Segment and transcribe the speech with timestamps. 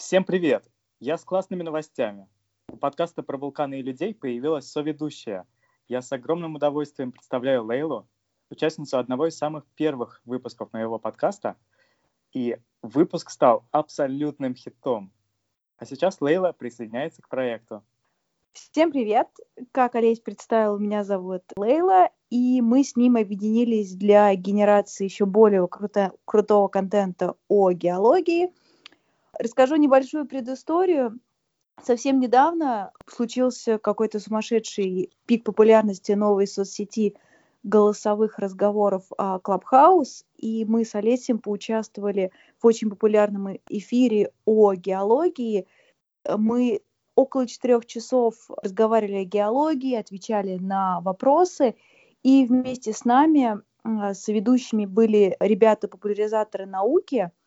[0.00, 0.64] Всем привет!
[0.98, 2.26] Я с классными новостями.
[2.72, 5.46] У подкаста про вулканы и людей появилась соведущая.
[5.88, 8.08] Я с огромным удовольствием представляю Лейлу,
[8.48, 11.54] участницу одного из самых первых выпусков моего подкаста.
[12.32, 15.12] И выпуск стал абсолютным хитом.
[15.76, 17.84] А сейчас Лейла присоединяется к проекту.
[18.52, 19.28] Всем привет!
[19.70, 25.68] Как Олесь представил, меня зовут Лейла, и мы с ним объединились для генерации еще более
[25.68, 28.50] круто, крутого контента о геологии–
[29.40, 31.18] Расскажу небольшую предысторию.
[31.82, 37.16] Совсем недавно случился какой-то сумасшедший пик популярности новой соцсети
[37.62, 45.66] голосовых разговоров Clubhouse, и мы с Олесем поучаствовали в очень популярном эфире о геологии.
[46.28, 46.82] Мы
[47.14, 51.76] около четырех часов разговаривали о геологии, отвечали на вопросы,
[52.22, 57.30] и вместе с нами, с ведущими были ребята-популяризаторы науки–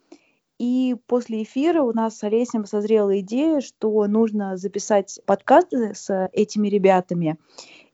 [0.64, 6.70] и после эфира у нас с Олесем созрела идея, что нужно записать подкаст с этими
[6.70, 7.38] ребятами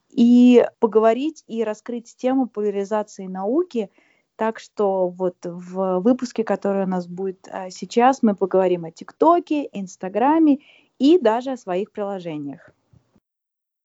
[0.07, 3.89] и поговорить и раскрыть тему поляризации науки.
[4.35, 9.67] Так что вот в выпуске, который у нас будет а, сейчас, мы поговорим о ТикТоке,
[9.71, 10.59] Инстаграме
[10.99, 12.69] и даже о своих приложениях.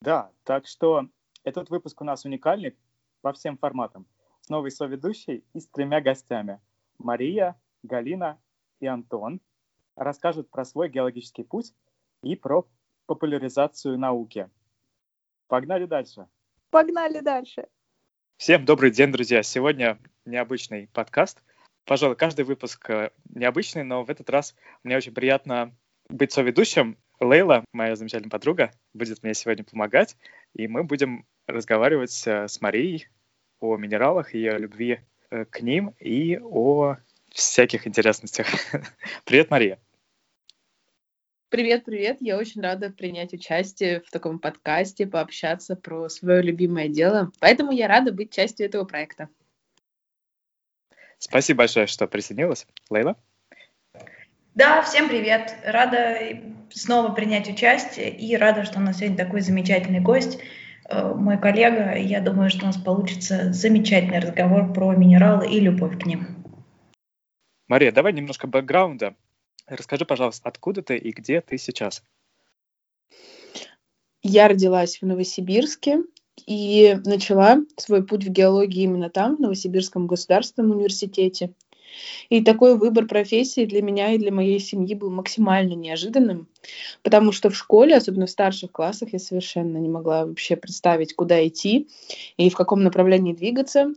[0.03, 1.09] Да, так что
[1.43, 2.77] этот выпуск у нас уникальный
[3.23, 4.05] по всем форматам.
[4.43, 6.61] С новой соведущей и с тремя гостями.
[6.98, 8.39] Мария, Галина
[8.80, 9.41] и Антон
[9.97, 11.72] расскажут про свой геологический путь
[12.22, 12.67] и про
[13.06, 14.48] популяризацию науки.
[15.48, 16.27] Погнали дальше.
[16.70, 17.69] Погнали дальше.
[18.36, 19.42] Всем добрый день, друзья.
[19.42, 21.42] Сегодня необычный подкаст.
[21.84, 25.75] Пожалуй, каждый выпуск э, необычный, но в этот раз мне очень приятно
[26.08, 26.97] быть соведущим.
[27.20, 30.17] Лейла, моя замечательная подруга, будет мне сегодня помогать,
[30.55, 33.06] и мы будем разговаривать э, с Марией
[33.61, 36.97] о минералах, ее любви э, к ним и о
[37.35, 38.47] всяких интересностях.
[39.25, 39.79] Привет, Мария.
[41.51, 42.17] Привет, привет.
[42.19, 47.31] Я очень рада принять участие в таком подкасте, пообщаться про свое любимое дело.
[47.39, 49.29] Поэтому я рада быть частью этого проекта.
[51.19, 52.67] Спасибо большое, что присоединилась.
[52.91, 53.17] Лейла?
[54.57, 55.57] Да, всем привет.
[55.64, 56.19] Рада
[56.70, 60.41] снова принять участие и рада, что у нас сегодня такой замечательный гость,
[60.89, 61.97] э, мой коллега.
[61.97, 66.44] Я думаю, что у нас получится замечательный разговор про минералы и любовь к ним.
[67.74, 69.17] Мария, давай немножко бэкграунда.
[69.67, 72.05] Расскажи, пожалуйста, откуда ты и где ты сейчас?
[74.23, 76.05] Я родилась в Новосибирске
[76.46, 81.52] и начала свой путь в геологии именно там, в Новосибирском государственном университете.
[82.29, 86.46] И такой выбор профессии для меня и для моей семьи был максимально неожиданным,
[87.02, 91.45] потому что в школе, особенно в старших классах, я совершенно не могла вообще представить, куда
[91.45, 91.89] идти
[92.36, 93.95] и в каком направлении двигаться.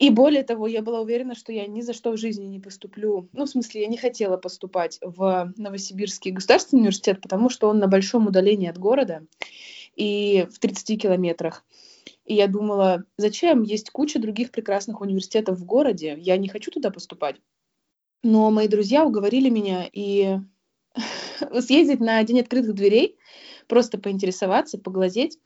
[0.00, 3.28] И более того, я была уверена, что я ни за что в жизни не поступлю.
[3.34, 7.86] Ну, в смысле, я не хотела поступать в Новосибирский государственный университет, потому что он на
[7.86, 9.26] большом удалении от города
[9.94, 11.66] и в 30 километрах.
[12.24, 13.62] И я думала, зачем?
[13.62, 16.16] Есть куча других прекрасных университетов в городе.
[16.18, 17.36] Я не хочу туда поступать.
[18.22, 20.38] Но мои друзья уговорили меня и
[21.60, 23.18] съездить на день открытых дверей,
[23.68, 25.38] просто поинтересоваться, поглазеть.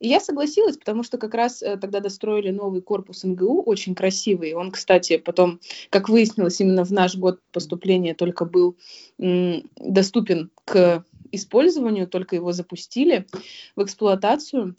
[0.00, 4.54] И я согласилась, потому что как раз э, тогда достроили новый корпус МГУ, очень красивый.
[4.54, 5.60] Он, кстати, потом,
[5.90, 8.76] как выяснилось, именно в наш год поступления только был
[9.18, 13.26] доступен к использованию, только его запустили
[13.74, 14.76] в эксплуатацию.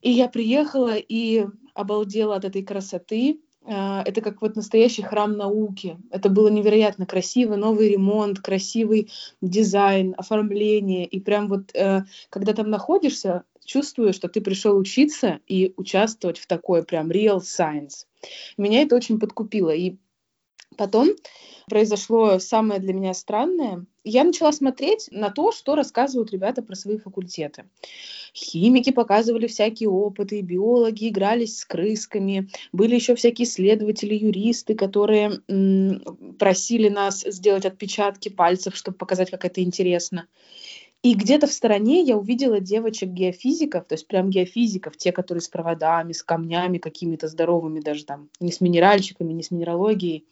[0.00, 3.40] И я приехала и обалдела от этой красоты.
[3.64, 5.96] А, это как вот настоящий храм науки.
[6.10, 9.10] Это было невероятно красиво, новый ремонт, красивый
[9.40, 11.06] дизайн, оформление.
[11.06, 16.46] И прям вот, э, когда там находишься, чувствую, что ты пришел учиться и участвовать в
[16.46, 18.06] такой прям real science.
[18.56, 19.70] Меня это очень подкупило.
[19.70, 19.96] И
[20.76, 21.10] потом
[21.68, 23.86] произошло самое для меня странное.
[24.04, 27.64] Я начала смотреть на то, что рассказывают ребята про свои факультеты.
[28.34, 35.40] Химики показывали всякие опыты, биологи игрались с крысками, были еще всякие исследователи, юристы, которые
[36.38, 40.26] просили нас сделать отпечатки пальцев, чтобы показать, как это интересно.
[41.02, 46.12] И где-то в стороне я увидела девочек-геофизиков, то есть прям геофизиков, те, которые с проводами,
[46.12, 50.24] с камнями какими-то здоровыми, даже там не с минеральчиками, не с минералогией.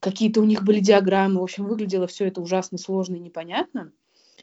[0.00, 1.40] Какие-то у них были диаграммы.
[1.40, 3.92] В общем, выглядело все это ужасно сложно и непонятно.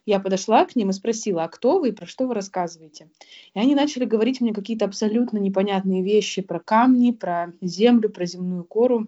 [0.05, 3.09] Я подошла к ним и спросила, а кто вы и про что вы рассказываете?
[3.53, 8.63] И они начали говорить мне какие-то абсолютно непонятные вещи про камни, про землю, про земную
[8.63, 9.07] кору.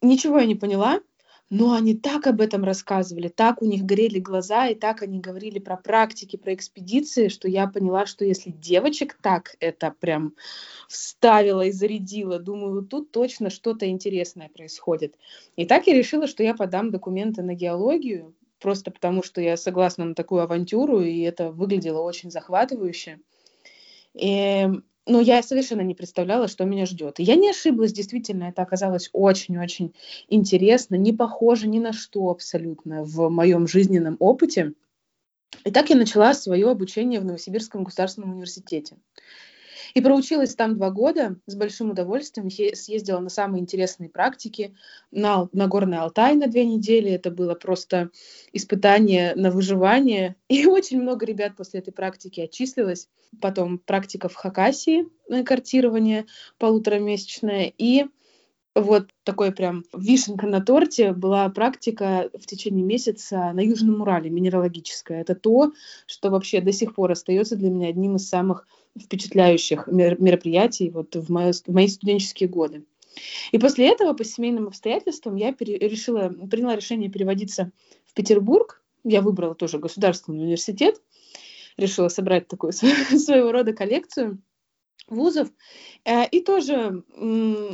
[0.00, 1.00] Ничего я не поняла,
[1.48, 5.58] но они так об этом рассказывали, так у них горели глаза, и так они говорили
[5.58, 10.34] про практики, про экспедиции, что я поняла, что если девочек так это прям
[10.88, 15.16] вставила и зарядила, думаю, тут точно что-то интересное происходит.
[15.54, 20.04] И так я решила, что я подам документы на геологию, просто потому что я согласна
[20.04, 23.20] на такую авантюру, и это выглядело очень захватывающе.
[24.14, 24.68] И
[25.06, 27.20] но я совершенно не представляла, что меня ждет.
[27.20, 29.94] И я не ошиблась, действительно, это оказалось очень-очень
[30.28, 34.72] интересно, не похоже ни на что абсолютно в моем жизненном опыте.
[35.64, 38.96] И так я начала свое обучение в Новосибирском государственном университете.
[39.96, 42.50] И проучилась там два года с большим удовольствием.
[42.50, 44.74] Съездила на самые интересные практики.
[45.10, 47.12] На, на Горный Алтай на две недели.
[47.12, 48.10] Это было просто
[48.52, 50.36] испытание на выживание.
[50.48, 53.08] И очень много ребят после этой практики отчислилось.
[53.40, 56.26] Потом практика в Хакасии на картирование
[56.58, 57.72] полуторамесячная.
[57.78, 58.04] И
[58.76, 65.22] вот такой прям вишенка на торте была практика в течение месяца на Южном Урале, минералогическая.
[65.22, 65.72] Это то,
[66.06, 68.68] что вообще до сих пор остается для меня одним из самых
[69.00, 72.84] впечатляющих мероприятий вот в, моё, в мои студенческие годы.
[73.50, 77.72] И после этого, по семейным обстоятельствам, я решила, приняла решение переводиться
[78.04, 78.82] в Петербург.
[79.04, 81.00] Я выбрала тоже государственный университет,
[81.78, 84.42] решила собрать такую своего рода коллекцию
[85.08, 85.48] вузов.
[86.04, 87.02] Э, и тоже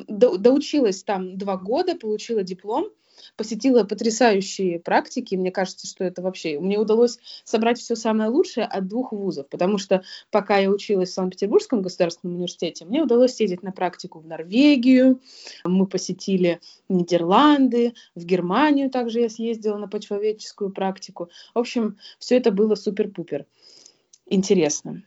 [0.08, 2.90] доучилась там два года, получила диплом
[3.36, 5.34] посетила потрясающие практики.
[5.34, 6.58] Мне кажется, что это вообще...
[6.58, 11.14] Мне удалось собрать все самое лучшее от двух вузов, потому что пока я училась в
[11.14, 15.20] Санкт-Петербургском государственном университете, мне удалось ездить на практику в Норвегию,
[15.64, 21.30] мы посетили Нидерланды, в Германию также я съездила на почвоведческую практику.
[21.54, 23.46] В общем, все это было супер-пупер
[24.26, 25.02] интересно.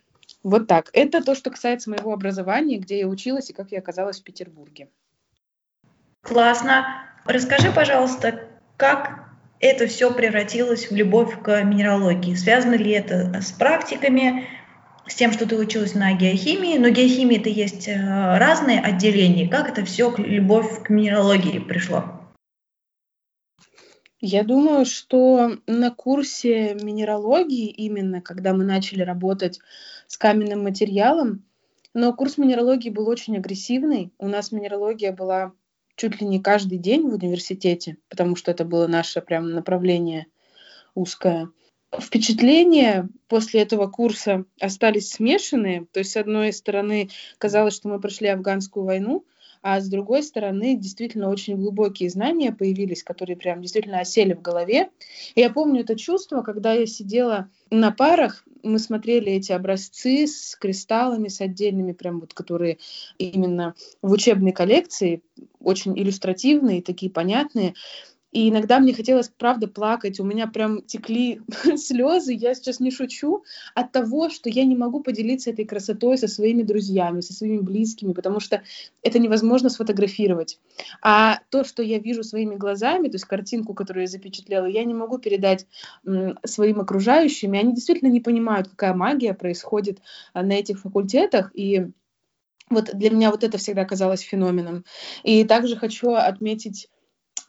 [0.45, 0.91] Вот так.
[0.93, 4.89] Это то, что касается моего образования, где я училась и как я оказалась в Петербурге.
[6.21, 6.85] Классно.
[7.25, 8.47] Расскажи, пожалуйста,
[8.77, 9.21] как
[9.59, 12.35] это все превратилось в любовь к минералогии?
[12.35, 14.47] Связано ли это с практиками,
[15.07, 16.77] с тем, что ты училась на геохимии?
[16.77, 17.95] Но геохимии это есть э,
[18.37, 19.49] разные отделения.
[19.49, 22.14] Как это все, любовь к минералогии пришло?
[24.21, 29.59] Я думаю, что на курсе минералогии, именно когда мы начали работать
[30.07, 31.43] с каменным материалом,
[31.93, 34.11] но курс минералогии был очень агрессивный.
[34.17, 35.53] У нас минералогия была
[35.95, 40.27] чуть ли не каждый день в университете, потому что это было наше прям направление
[40.93, 41.49] узкое.
[41.97, 45.85] Впечатления после этого курса остались смешанные.
[45.91, 49.25] То есть, с одной стороны, казалось, что мы прошли афганскую войну,
[49.67, 54.91] а с другой стороны, действительно очень глубокие знания появились, которые прям действительно осели в голове.
[55.33, 60.55] И я помню это чувство, когда я сидела на парах, мы смотрели эти образцы с
[60.55, 62.77] кристаллами, с отдельными, прям вот, которые
[63.17, 63.73] именно
[64.03, 65.23] в учебной коллекции,
[65.59, 67.73] очень иллюстративные, такие понятные.
[68.35, 70.19] И иногда мне хотелось, правда, плакать.
[70.19, 71.39] У меня прям текли
[71.77, 73.45] слезы, я сейчас не шучу,
[73.75, 78.11] от того, что я не могу поделиться этой красотой со своими друзьями, со своими близкими,
[78.11, 78.61] потому что
[79.01, 80.59] это невозможно сфотографировать.
[81.01, 84.93] А то, что я вижу своими глазами, то есть картинку, которую я запечатлела, я не
[84.93, 85.65] могу передать
[86.43, 89.99] своим окружающим, и они действительно не понимают, какая магия происходит
[90.33, 91.87] а, на этих факультетах, и
[92.69, 94.83] вот для меня вот это всегда казалось феноменом.
[95.23, 96.89] И также хочу отметить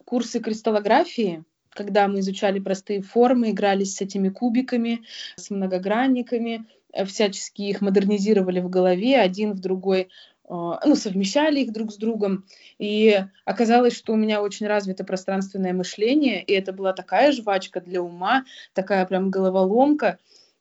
[0.07, 5.01] курсы кристаллографии, когда мы изучали простые формы, игрались с этими кубиками,
[5.35, 10.07] с многогранниками, э, всячески их модернизировали в голове, один в другой э,
[10.47, 12.45] ну, совмещали их друг с другом.
[12.79, 18.01] И оказалось, что у меня очень развито пространственное мышление, и это была такая жвачка для
[18.01, 20.19] ума, такая прям головоломка.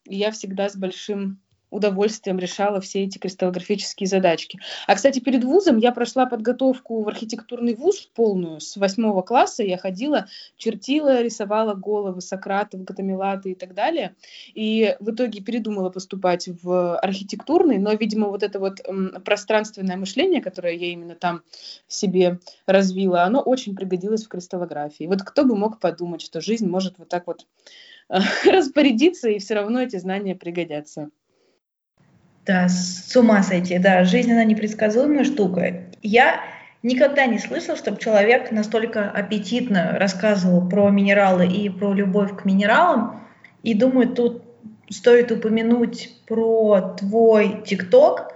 [0.08, 4.60] И я всегда с большим удовольствием решала все эти кристаллографические задачки.
[4.86, 8.60] А, кстати, перед вузом я прошла подготовку в архитектурный вуз полную.
[8.60, 14.14] С восьмого класса я ходила, чертила, рисовала головы Сократов, Гатамилаты и так далее.
[14.54, 18.80] И в итоге передумала поступать в архитектурный, но, видимо, вот это вот
[19.24, 21.42] пространственное мышление, которое я именно там
[21.88, 25.04] себе развила, оно очень пригодилось в кристаллографии.
[25.04, 27.46] Вот кто бы мог подумать, что жизнь может вот так вот
[28.44, 31.10] распорядиться, и все равно эти знания пригодятся.
[32.46, 35.82] Да, с ума сойти, да, жизнь, она непредсказуемая штука.
[36.00, 36.40] Я
[36.84, 43.26] никогда не слышала, чтобы человек настолько аппетитно рассказывал про минералы и про любовь к минералам.
[43.64, 44.44] И думаю, тут
[44.88, 48.32] стоит упомянуть про твой ТикТок.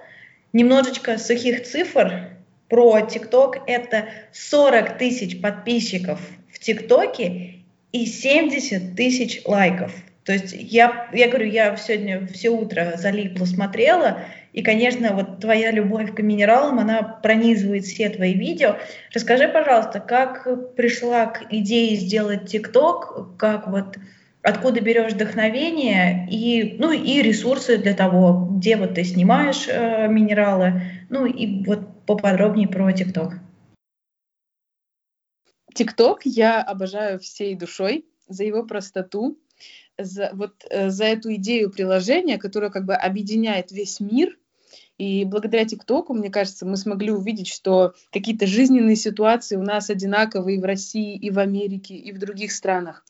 [0.53, 2.31] Немножечко сухих цифр
[2.69, 3.59] про ТикТок.
[3.69, 6.21] Это 40 тысяч подписчиков
[6.53, 7.63] в ТикТоке
[7.93, 9.93] и 70 тысяч лайков.
[10.31, 14.21] То есть я, я говорю, я сегодня все утро залипла, смотрела,
[14.53, 18.77] И, конечно, вот твоя любовь к минералам, она пронизывает все твои видео.
[19.13, 23.99] Расскажи, пожалуйста, как пришла к идее сделать ТикТок, как вот
[24.43, 30.83] откуда берешь вдохновение и, ну, и ресурсы для того, где вот ты снимаешь э, минералы,
[31.09, 33.35] ну и вот поподробнее про ТикТок.
[35.75, 39.37] ТикТок я обожаю всей душой за его простоту,
[40.05, 44.37] за, вот, э, за эту идею приложения, которое как бы объединяет весь мир.
[44.99, 50.59] И благодаря ТикТоку, мне кажется, мы смогли увидеть, что какие-то жизненные ситуации у нас одинаковые
[50.59, 53.03] и в России, и в Америке, и в других странах.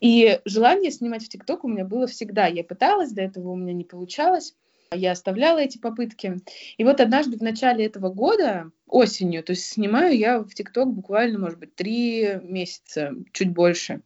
[0.00, 2.46] И желание снимать в ТикТок у меня было всегда.
[2.46, 4.56] Я пыталась, до этого у меня не получалось.
[4.92, 6.40] Я оставляла эти попытки.
[6.76, 11.38] И вот однажды в начале этого года, осенью, то есть снимаю я в ТикТок буквально,
[11.38, 14.02] может быть, три месяца, чуть больше.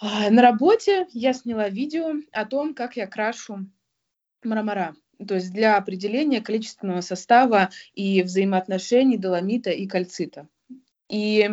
[0.00, 3.66] А, на работе я сняла видео о том, как я крашу
[4.44, 4.94] мрамора.
[5.26, 10.48] То есть для определения количественного состава и взаимоотношений доломита и кальцита.
[11.08, 11.50] И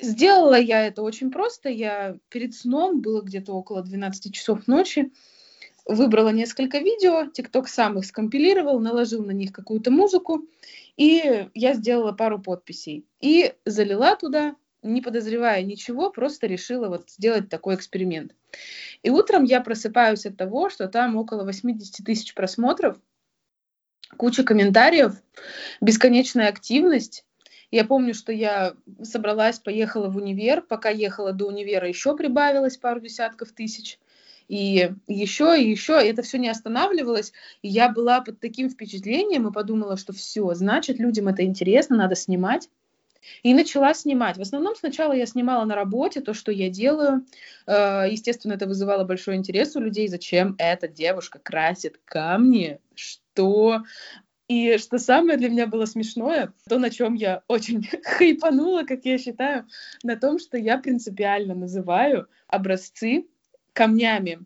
[0.00, 1.68] сделала я это очень просто.
[1.68, 5.12] Я перед сном, было где-то около 12 часов ночи,
[5.86, 10.46] выбрала несколько видео, ТикТок сам их скомпилировал, наложил на них какую-то музыку,
[10.96, 13.06] и я сделала пару подписей.
[13.20, 18.34] И залила туда, не подозревая ничего, просто решила вот сделать такой эксперимент.
[19.02, 22.98] И утром я просыпаюсь от того, что там около 80 тысяч просмотров,
[24.16, 25.14] куча комментариев,
[25.80, 27.24] бесконечная активность.
[27.70, 30.62] Я помню, что я собралась, поехала в универ.
[30.62, 33.98] Пока ехала до универа, еще прибавилось пару десятков тысяч
[34.48, 39.46] и еще, и еще, и это все не останавливалось, и я была под таким впечатлением
[39.46, 42.70] и подумала, что все, значит, людям это интересно, надо снимать.
[43.42, 44.36] И начала снимать.
[44.36, 47.26] В основном сначала я снимала на работе то, что я делаю.
[47.66, 50.08] Э, естественно, это вызывало большой интерес у людей.
[50.08, 52.80] Зачем эта девушка красит камни?
[52.94, 53.82] Что?
[54.48, 59.18] И что самое для меня было смешное, то, на чем я очень хайпанула, как я
[59.18, 59.66] считаю,
[60.02, 63.26] на том, что я принципиально называю образцы
[63.74, 64.40] камнями.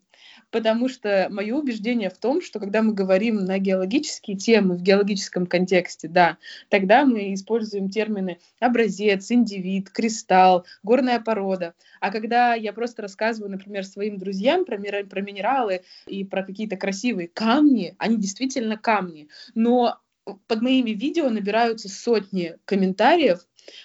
[0.53, 5.47] Потому что мое убеждение в том, что когда мы говорим на геологические темы в геологическом
[5.47, 6.37] контексте, да,
[6.69, 11.75] тогда мы используем термины образец, индивид, кристалл, горная порода.
[12.01, 17.29] А когда я просто рассказываю, например, своим друзьям про, про минералы и про какие-то красивые
[17.29, 19.29] камни, они действительно камни.
[19.55, 20.01] Но
[20.47, 23.41] под моими видео набираются сотни комментариев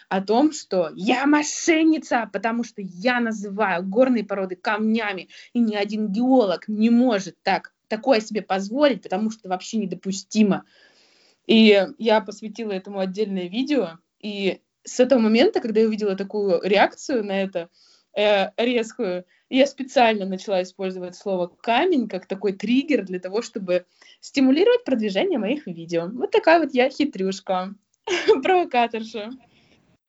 [0.10, 6.12] о том, что я мошенница, потому что я называю горные породы камнями, и ни один
[6.12, 10.66] геолог не может так такое себе позволить, потому что вообще недопустимо.
[11.46, 17.24] И я посвятила этому отдельное видео, и с этого момента, когда я увидела такую реакцию
[17.24, 17.70] на это,
[18.16, 23.86] э, резкую, я специально начала использовать слово камень как такой триггер для того, чтобы
[24.20, 26.10] стимулировать продвижение моих видео.
[26.12, 27.74] Вот такая вот я хитрюшка,
[28.44, 29.30] провокаторша.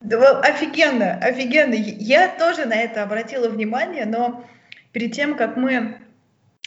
[0.01, 1.75] Да, офигенно, офигенно.
[1.75, 4.45] Я тоже на это обратила внимание, но
[4.93, 6.01] перед тем, как мы...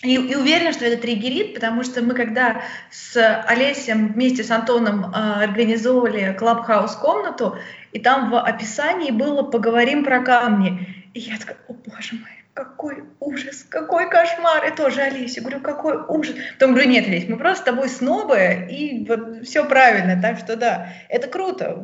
[0.04, 3.16] И, и уверена, что это триггерит, потому что мы когда с
[3.48, 7.60] Олесем вместе с Антоном э, организовывали Клабхаус комнату,
[7.92, 11.06] и там в описании было «Поговорим про камни».
[11.14, 14.66] И я такая, о боже мой, какой ужас, какой кошмар.
[14.66, 16.36] И тоже Олеся, говорю, какой ужас.
[16.54, 20.56] Потом говорю, нет, Олесь, мы просто с тобой снобы, и вот все правильно, так что
[20.56, 21.80] да, это круто,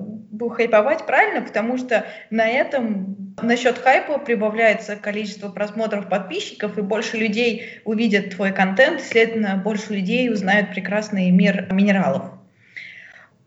[0.50, 7.82] хайповать правильно, потому что на этом насчет хайпа прибавляется количество просмотров подписчиков, и больше людей
[7.86, 12.32] увидят твой контент, следовательно, больше людей узнают прекрасный мир минералов.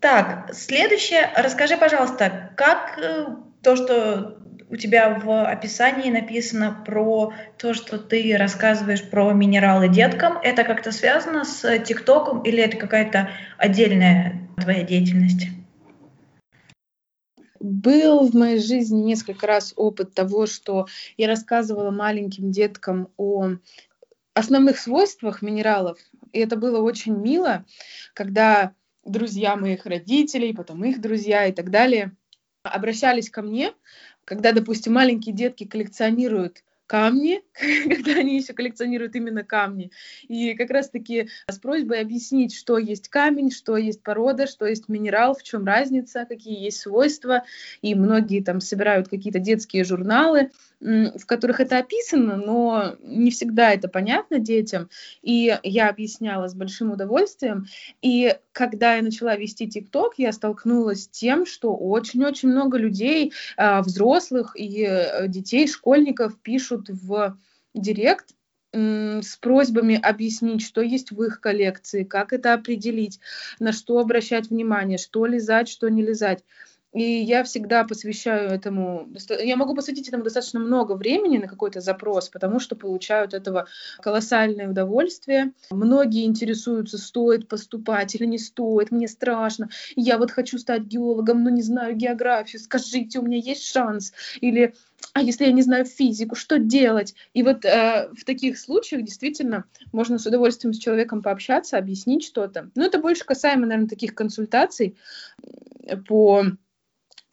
[0.01, 1.29] Так, следующее.
[1.37, 3.27] Расскажи, пожалуйста, как э,
[3.63, 4.39] то, что
[4.71, 10.39] у тебя в описании написано про то, что ты рассказываешь про минералы деткам.
[10.43, 15.49] Это как-то связано с ТикТоком или это какая-то отдельная твоя деятельность?
[17.61, 20.87] Был в моей жизни несколько раз опыт того, что
[21.17, 23.51] я рассказывала маленьким деткам о
[24.35, 25.99] основных свойствах минералов.
[26.33, 27.65] И это было очень мило,
[28.15, 28.75] когда
[29.05, 32.17] друзья моих родителей, потом их друзья и так далее
[32.63, 33.73] обращались ко мне
[34.31, 37.41] когда, допустим, маленькие детки коллекционируют камни,
[37.89, 39.93] когда они еще коллекционируют именно камни.
[40.27, 45.37] И как раз-таки с просьбой объяснить, что есть камень, что есть порода, что есть минерал,
[45.37, 47.45] в чем разница, какие есть свойства.
[47.81, 53.87] И многие там собирают какие-то детские журналы, в которых это описано, но не всегда это
[53.87, 54.91] понятно детям.
[55.23, 57.67] И я объясняла с большим удовольствием.
[58.03, 63.83] И когда я начала вести ТикТок, я столкнулась с тем, что очень-очень много людей, а,
[63.83, 67.39] взрослых и э, детей, школьников пишут в
[67.75, 68.35] директ
[68.73, 73.19] с просьбами объяснить, что есть в их коллекции, как это определить,
[73.59, 76.45] на что обращать внимание, что лизать, что не лизать.
[76.93, 82.29] И я всегда посвящаю этому, я могу посвятить этому достаточно много времени на какой-то запрос,
[82.29, 83.69] потому что получаю от этого
[84.01, 85.53] колоссальное удовольствие.
[85.71, 91.51] Многие интересуются, стоит поступать или не стоит, мне страшно, я вот хочу стать геологом, но
[91.51, 94.13] не знаю географию, скажите, у меня есть шанс?
[94.41, 94.75] Или
[95.13, 97.15] а если я не знаю физику, что делать?
[97.35, 102.71] И вот э, в таких случаях действительно можно с удовольствием с человеком пообщаться, объяснить что-то.
[102.75, 104.97] Но это больше касаемо, наверное, таких консультаций
[106.07, 106.45] по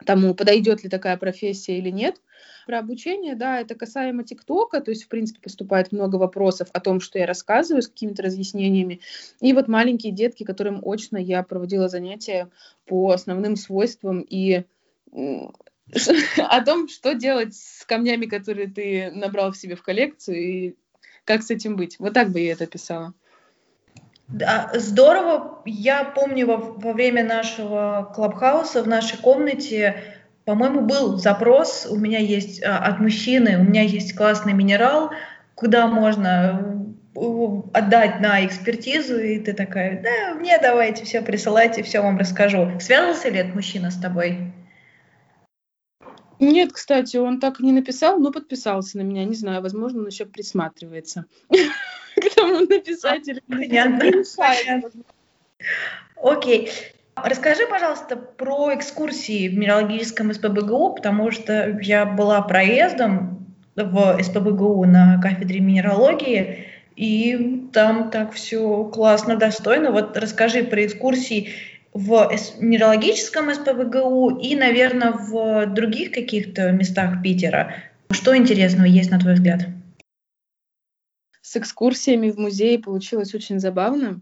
[0.05, 2.21] тому, подойдет ли такая профессия или нет.
[2.65, 6.99] Про обучение, да, это касаемо ТикТока, то есть, в принципе, поступает много вопросов о том,
[6.99, 8.99] что я рассказываю с какими-то разъяснениями.
[9.41, 12.49] И вот маленькие детки, которым очно я проводила занятия
[12.85, 14.63] по основным свойствам и
[15.11, 20.75] о том, что делать с камнями, которые ты набрал в себе в коллекцию, и
[21.23, 21.97] как с этим быть.
[21.99, 23.13] Вот так бы я это писала.
[24.27, 25.61] Да, здорово.
[25.65, 30.03] Я помню во, во время нашего клабхауса в нашей комнате,
[30.43, 31.87] по-моему, был запрос.
[31.89, 35.11] У меня есть а, от мужчины, у меня есть классный минерал,
[35.55, 37.19] куда можно э,
[37.73, 42.79] отдать на экспертизу, и ты такая, да, мне давайте все присылайте, все вам расскажу.
[42.81, 44.53] Связался ли этот мужчина с тобой?
[46.39, 49.23] Нет, кстати, он так и не написал, но подписался на меня.
[49.23, 51.25] Не знаю, возможно, он еще присматривается.
[52.21, 53.41] к тому написателю.
[53.47, 54.23] Понятно.
[56.21, 56.69] Окей.
[57.15, 65.19] Расскажи, пожалуйста, про экскурсии в минералогическом СПБГУ, потому что я была проездом в СПБГУ на
[65.21, 69.91] кафедре минералогии, и там так все классно, достойно.
[69.91, 71.49] Вот расскажи про экскурсии
[71.93, 77.73] в минералогическом СПБГУ и, наверное, в других каких-то местах Питера.
[78.11, 79.67] Что интересного есть, на твой взгляд?
[81.57, 84.21] Экскурсиями в музее получилось очень забавно,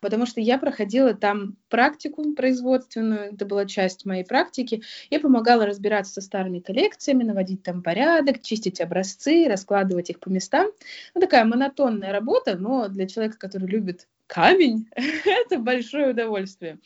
[0.00, 4.82] потому что я проходила там практику производственную, это была часть моей практики.
[5.10, 10.68] Я помогала разбираться со старыми коллекциями, наводить там порядок, чистить образцы, раскладывать их по местам.
[11.14, 14.88] Ну, такая монотонная работа, но для человека, который любит камень,
[15.24, 16.78] это большое удовольствие.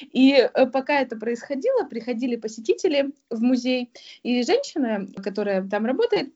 [0.00, 3.90] И э, пока это происходило, приходили посетители в музей,
[4.22, 6.32] и женщина, которая там работает,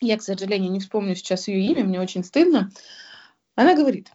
[0.00, 2.70] я, к сожалению, не вспомню сейчас ее имя, мне очень стыдно,
[3.54, 4.10] она говорит,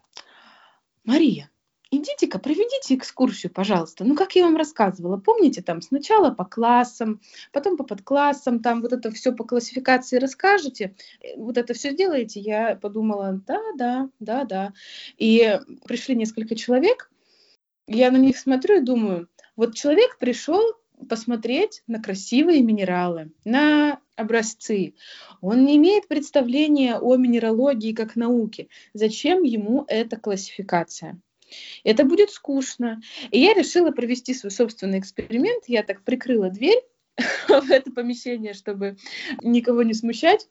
[1.04, 1.50] Мария,
[1.92, 4.04] идите-ка, проведите экскурсию, пожалуйста.
[4.04, 8.94] Ну, как я вам рассказывала, помните, там сначала по классам, потом по подклассам, там вот
[8.94, 12.40] это все по классификации расскажете, э, вот это все сделаете.
[12.40, 14.74] Я подумала, да, да, да, да.
[15.18, 17.12] И пришли несколько человек,
[17.88, 20.62] я на них смотрю и думаю, вот человек пришел
[21.10, 24.94] посмотреть на красивые минералы, на образцы.
[25.42, 28.68] Он не имеет представления о минералогии как науке.
[28.94, 31.20] Зачем ему эта классификация?
[31.84, 33.02] Это будет скучно.
[33.30, 35.66] И я решила провести свой собственный эксперимент.
[35.68, 36.82] Я так прикрыла дверь
[37.48, 38.98] в это помещение, чтобы
[39.42, 40.48] никого не смущать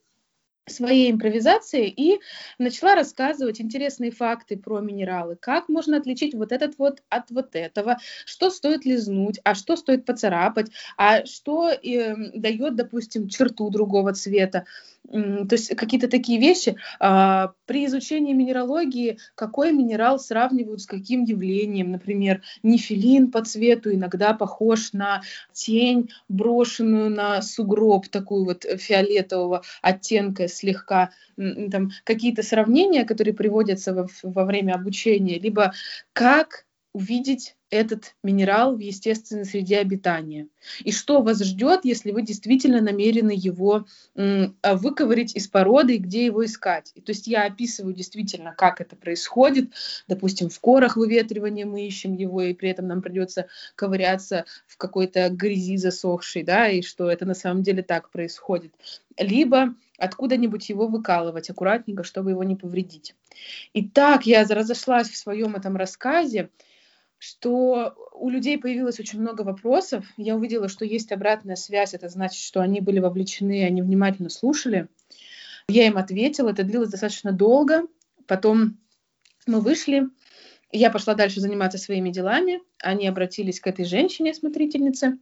[0.67, 2.21] своей импровизации и
[2.59, 5.37] начала рассказывать интересные факты про минералы.
[5.37, 10.05] Как можно отличить вот этот вот от вот этого, что стоит лизнуть, а что стоит
[10.05, 14.65] поцарапать, а что э, дает, допустим, черту другого цвета.
[15.11, 16.77] То есть какие-то такие вещи.
[17.01, 21.91] А, при изучении минералогии, какой минерал сравнивают с каким явлением.
[21.91, 30.47] Например, нефилин по цвету иногда похож на тень, брошенную на сугроб, такую вот фиолетового оттенка
[30.47, 31.11] слегка.
[31.37, 35.73] Там какие-то сравнения, которые приводятся во, во время обучения, либо
[36.13, 40.49] как увидеть этот минерал в естественной среде обитания.
[40.81, 46.27] И что вас ждет, если вы действительно намерены его а, выковырить из породы и где
[46.27, 46.93] его искать.
[46.95, 49.71] И, то есть я описываю действительно, как это происходит.
[50.09, 55.29] Допустим, в корах выветривания мы ищем его, и при этом нам придется ковыряться в какой-то
[55.31, 58.75] грязи засохшей, да, и что это на самом деле так происходит.
[59.17, 63.15] Либо откуда-нибудь его выкалывать аккуратненько, чтобы его не повредить.
[63.75, 66.51] И так я разошлась в своем этом рассказе,
[67.21, 70.07] что у людей появилось очень много вопросов.
[70.17, 71.93] Я увидела, что есть обратная связь.
[71.93, 74.89] Это значит, что они были вовлечены, они внимательно слушали.
[75.69, 76.49] Я им ответила.
[76.49, 77.83] Это длилось достаточно долго.
[78.27, 78.79] Потом
[79.47, 80.09] мы вышли.
[80.73, 82.63] Я пошла дальше заниматься своими делами.
[82.79, 85.19] Они обратились к этой женщине, смотрительнице.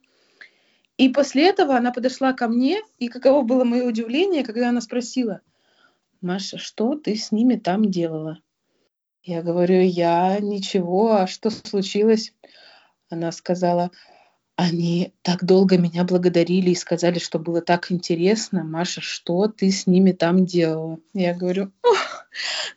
[0.99, 5.41] И после этого она подошла ко мне, и каково было мое удивление, когда она спросила,
[6.21, 8.39] Маша, что ты с ними там делала?
[9.29, 12.33] Я говорю, я ничего, а что случилось?
[13.11, 13.91] Она сказала,
[14.57, 18.65] они так долго меня благодарили и сказали, что было так интересно.
[18.65, 20.99] Маша, что ты с ними там делала?
[21.13, 21.71] Я говорю,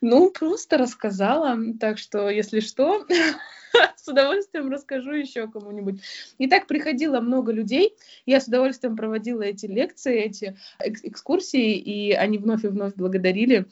[0.01, 1.57] ну, просто рассказала.
[1.79, 3.07] Так что, если что,
[3.95, 6.01] с удовольствием расскажу еще кому-нибудь.
[6.37, 7.95] И так приходило много людей.
[8.25, 13.67] Я с удовольствием проводила эти лекции, эти экскурсии, и они вновь и вновь благодарили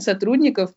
[0.00, 0.72] сотрудников.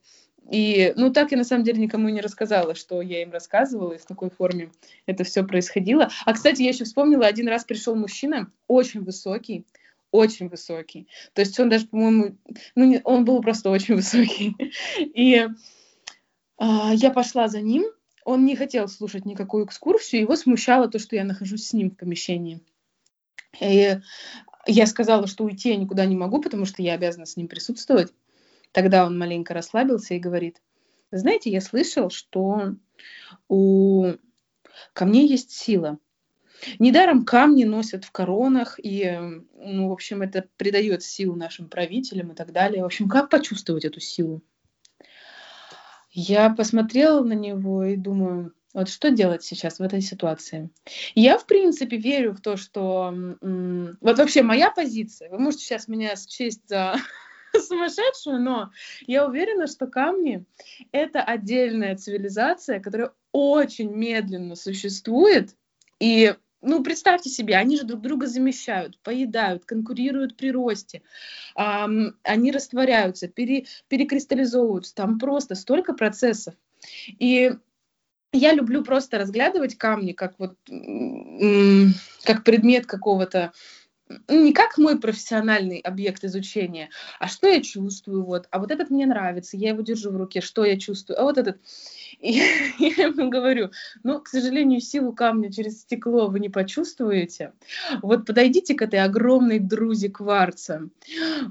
[0.49, 3.97] И, ну, так я на самом деле никому не рассказала, что я им рассказывала и
[3.97, 4.71] в какой форме
[5.06, 6.10] это все происходило.
[6.25, 9.65] А, кстати, я еще вспомнила, один раз пришел мужчина, очень высокий,
[10.12, 11.08] очень высокий.
[11.34, 12.38] То есть он даже, по-моему,
[12.75, 14.56] ну, не, он был просто очень высокий.
[14.99, 15.47] И
[16.58, 17.86] а, я пошла за ним,
[18.25, 21.97] он не хотел слушать никакую экскурсию, его смущало то, что я нахожусь с ним в
[21.97, 22.62] помещении.
[23.60, 23.99] И
[24.67, 28.13] я сказала, что уйти я никуда не могу, потому что я обязана с ним присутствовать.
[28.71, 30.62] Тогда он маленько расслабился и говорит,
[31.12, 32.75] знаете, я слышал, что
[33.49, 34.13] у
[34.93, 35.97] камней есть сила.
[36.79, 39.19] Недаром камни носят в коронах, и,
[39.55, 42.84] ну, в общем, это придает силу нашим правителям и так далее.
[42.84, 44.41] В общем, как почувствовать эту силу?
[46.12, 50.69] Я посмотрела на него и думаю, вот что делать сейчас в этой ситуации?
[51.15, 53.13] Я, в принципе, верю в то, что...
[53.41, 56.95] Вот вообще моя позиция, вы можете сейчас меня счесть за
[57.67, 58.71] сумасшедшую, но
[59.07, 60.45] я уверена, что камни—
[60.91, 65.55] это отдельная цивилизация, которая очень медленно существует.
[65.99, 71.01] И, ну, представьте себе, они же друг друга замещают, поедают, конкурируют при росте,
[71.55, 76.55] эм, они растворяются, пере, перекристаллизовываются, там просто столько процессов.
[77.19, 77.51] И
[78.33, 80.55] я люблю просто разглядывать камни как вот
[82.23, 83.51] как предмет какого-то
[84.28, 89.06] не как мой профессиональный объект изучения, а что я чувствую, вот, а вот этот мне
[89.06, 91.60] нравится, я его держу в руке, что я чувствую, а вот этот.
[92.19, 92.34] И
[92.80, 93.71] я ему говорю,
[94.04, 97.54] ну, к сожалению, силу камня через стекло вы не почувствуете.
[98.02, 100.89] Вот подойдите к этой огромной друзе кварца,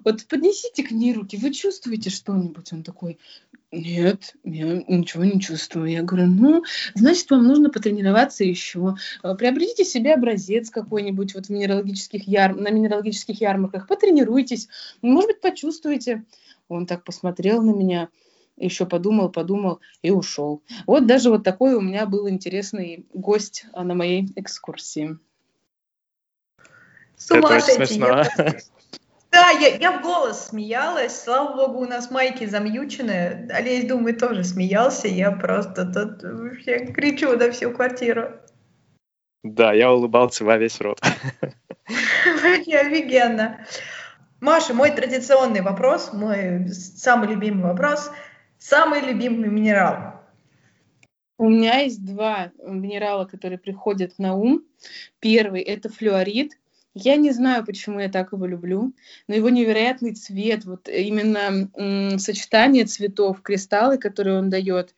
[0.05, 2.73] вот поднесите к ней руки, вы чувствуете что-нибудь?
[2.73, 3.19] Он такой,
[3.73, 5.91] нет, я ничего не чувствую.
[5.91, 6.65] Я говорю, ну,
[6.97, 8.97] значит, вам нужно потренироваться еще.
[9.23, 12.57] Э, приобретите себе образец какой-нибудь вот в минералогических яр...
[12.57, 14.69] на минералогических ярмарках, потренируйтесь,
[15.03, 16.25] может быть, почувствуете.
[16.69, 18.09] Он так посмотрел на меня,
[18.57, 20.63] еще подумал, подумал и ушел.
[20.87, 25.19] Вот даже вот такой у меня был интересный гость а, на моей экскурсии.
[27.17, 28.01] С ума сойти.
[29.33, 31.23] Да, я, я в голос смеялась.
[31.23, 33.49] Слава богу, у нас майки замьючены.
[33.53, 35.07] Олесь, думаю, тоже смеялся.
[35.07, 38.41] Я просто тут вообще кричу на всю квартиру.
[39.43, 41.01] Да, я улыбался во весь рот.
[41.89, 43.67] Вообще офигенно.
[44.41, 48.11] Маша, мой традиционный вопрос, мой самый любимый вопрос.
[48.59, 50.21] Самый любимый минерал?
[51.39, 54.63] У меня есть два минерала, которые приходят на ум.
[55.21, 56.59] Первый– это флюорит.
[56.93, 58.93] Я не знаю, почему я так его люблю,
[59.29, 64.95] но его невероятный цвет, вот именно м, сочетание цветов, кристаллы, которые он дает,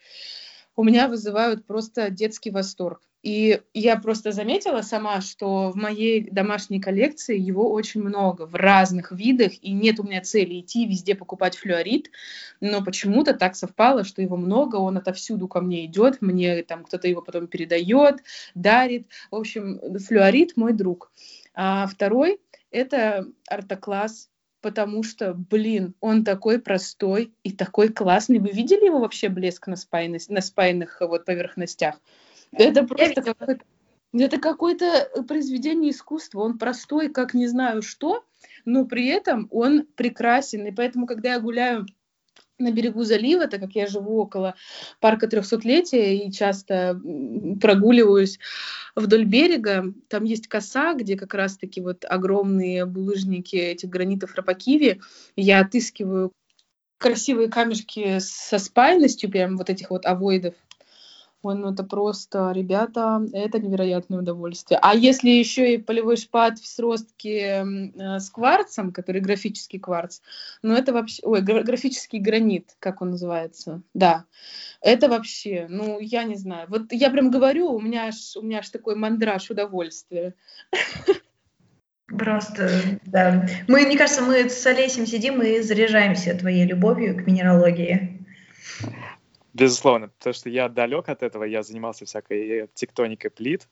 [0.77, 3.01] у меня вызывают просто детский восторг.
[3.23, 9.13] И я просто заметила сама, что в моей домашней коллекции его очень много в разных
[9.13, 12.11] видах, и нет у меня цели идти везде покупать флюорит,
[12.61, 17.07] но почему-то так совпало, что его много, он отовсюду ко мне идет, мне там кто-то
[17.07, 18.25] его потом передает,
[18.57, 19.07] дарит.
[19.31, 21.13] В общем, флюорит мой друг.
[21.55, 22.41] А второй—
[22.73, 24.31] это артокласс,
[24.63, 28.39] потому что, блин, он такой простой и такой классный.
[28.39, 32.01] Вы видели его вообще блеск на, спайных, на спайных вот, поверхностях?
[32.53, 33.65] Это просто какой-то
[34.15, 36.41] это какое-то произведение искусства.
[36.41, 38.25] Он простой, как не знаю что,
[38.67, 40.67] но при этом он прекрасен.
[40.67, 41.87] И поэтому, когда я гуляю
[42.63, 44.55] на берегу залива, так как я живу около
[45.01, 47.01] парка трехсотлетия и часто
[47.61, 48.39] прогуливаюсь
[48.95, 49.93] вдоль берега.
[50.09, 55.01] Там есть коса, где как раз-таки вот огромные булыжники этих гранитов Рапакиви.
[55.37, 56.33] Я отыскиваю
[56.99, 60.55] красивые камешки со спайностью, прям вот этих вот авоидов,
[61.43, 64.79] Ой, ну это просто, ребята, это невероятное удовольствие.
[64.81, 70.21] А если еще и полевой шпат в сростке э, с кварцем, который графический кварц,
[70.63, 74.25] ну это вообще, ой, графический гранит, как он называется, да,
[74.81, 78.61] это вообще, ну я не знаю, вот я прям говорю, у меня аж, у меня
[78.61, 80.35] аж такой мандраж удовольствия.
[82.07, 82.71] Просто,
[83.07, 83.49] да.
[83.67, 88.25] Мы, мне кажется, мы с Олесем сидим и заряжаемся твоей любовью к минералогии.
[89.53, 93.69] Безусловно, потому что я далек от этого, я занимался всякой тектоникой плит,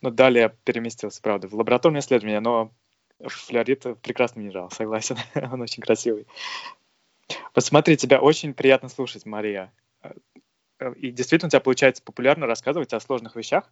[0.00, 2.72] но далее переместился, правда, в лабораторное исследование, но
[3.20, 5.16] флюорит— прекрасный минерал, согласен,
[5.52, 6.26] он очень красивый.
[7.52, 9.72] Посмотри, тебя очень приятно слушать, Мария.
[10.96, 13.70] И действительно у тебя получается популярно рассказывать о сложных вещах.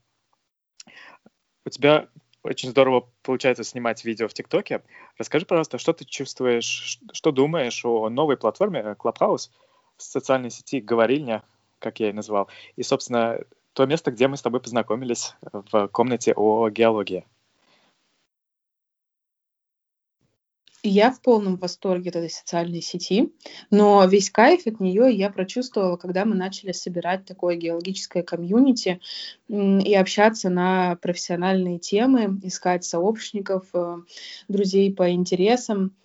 [1.64, 2.08] у тебя
[2.42, 4.82] очень здорово получается снимать видео в ТикТоке.
[5.16, 9.50] Расскажи, пожалуйста, что ты чувствуешь, что думаешь о новой платформе Clubhouse,
[9.98, 11.42] социальной сети «Говорильня»,
[11.78, 13.40] как я и назвал, и, собственно,
[13.72, 17.24] то место, где мы с тобой познакомились в комнате о геологии.
[20.84, 23.32] Я в полном восторге от этой социальной сети,
[23.70, 29.00] но весь кайф от нее я прочувствовала, когда мы начали собирать такое геологическое комьюнити
[29.48, 33.96] и общаться на профессиональные темы, искать сообщников, э,
[34.46, 35.96] друзей по интересам.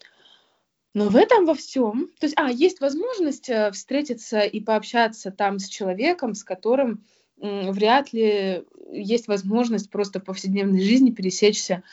[0.93, 5.59] Но в этом во всем, то есть, а, есть возможность э, встретиться и пообщаться там
[5.59, 7.03] с человеком, с которым
[7.37, 11.83] вряд ли есть возможность просто в повседневной жизни пересечься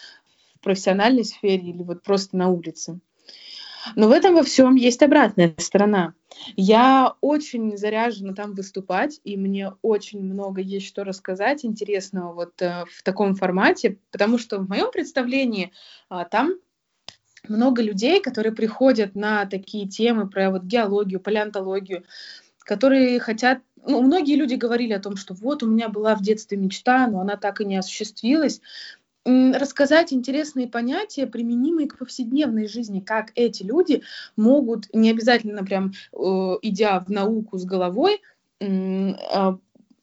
[0.62, 3.00] профессиональной сфере или вот просто на улице.
[3.96, 6.12] Но в этом во всем есть обратная сторона.
[6.54, 12.84] Я очень заряжена там выступать, и мне очень много есть что рассказать интересного вот э,
[12.90, 15.72] в таком формате, потому что в моем представлении
[16.10, 16.54] э, там
[17.50, 22.04] много людей, которые приходят на такие темы про вот геологию, палеонтологию,
[22.60, 26.58] которые хотят ну, многие люди говорили о том, что вот у меня была в детстве
[26.58, 28.60] мечта, но она так и не осуществилась.
[29.24, 34.02] Рассказать интересные понятия, применимые к повседневной жизни, как эти люди
[34.36, 36.16] могут, не обязательно прям э,
[36.62, 38.20] идя в науку с головой,
[38.60, 39.58] а,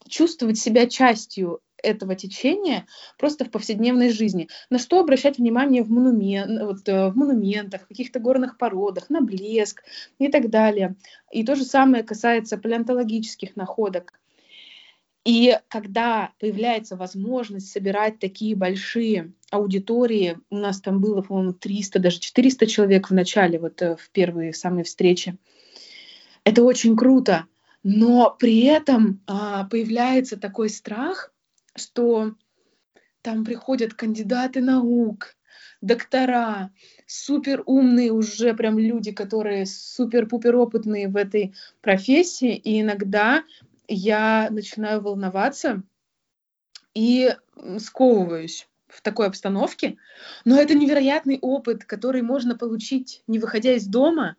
[0.08, 2.86] чувствовать себя частью этого течения
[3.18, 4.50] просто в повседневной жизни.
[4.70, 9.22] На что обращать внимание в, монумен, вот, э, в монументах, в каких-то горных породах, на
[9.22, 9.84] блеск
[10.20, 10.96] и так далее.
[11.32, 14.14] И то же самое касается палеонтологических находок.
[15.28, 22.20] И когда появляется возможность собирать такие большие аудитории, у нас там было, по-моему, 300, даже
[22.20, 25.38] 400 человек в начале, вот э, в первые самые встречи,
[26.46, 27.46] это очень круто.
[27.84, 31.34] Но при этом а, появляется такой страх,
[31.78, 32.34] что
[33.22, 35.36] там приходят кандидаты наук,
[35.82, 36.72] доктора,
[37.06, 43.44] супер умные уже прям люди, которые супер-пупер опытные в этой профессии, и иногда
[43.88, 45.84] я начинаю волноваться
[46.94, 47.36] и
[47.78, 49.98] сковываюсь в такой обстановке.
[50.46, 54.36] Но это невероятный опыт, который можно получить, не выходя из дома,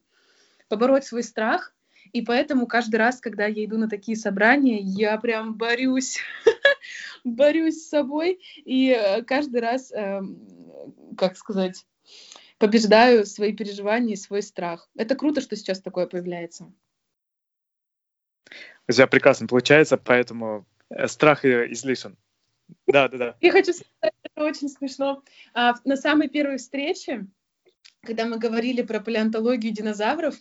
[0.69, 1.75] побороть свой страх.
[2.13, 6.19] И поэтому каждый раз, когда я иду на такие собрания, я прям борюсь,
[7.25, 8.41] борюсь с собой.
[8.57, 10.47] И э, каждый раз, эм,
[11.17, 11.87] как сказать,
[12.59, 14.89] побеждаю свои переживания и свой страх.
[14.97, 16.73] Это круто, что сейчас такое появляется.
[18.89, 22.17] У тебя прекрасно получается, поэтому э, страх излишен.
[22.87, 23.37] Да, да, да.
[23.41, 25.23] Я хочу сказать, это очень смешно.
[25.55, 27.27] А, на самой первой встрече,
[28.03, 30.37] когда мы говорили про палеонтологию динозавров,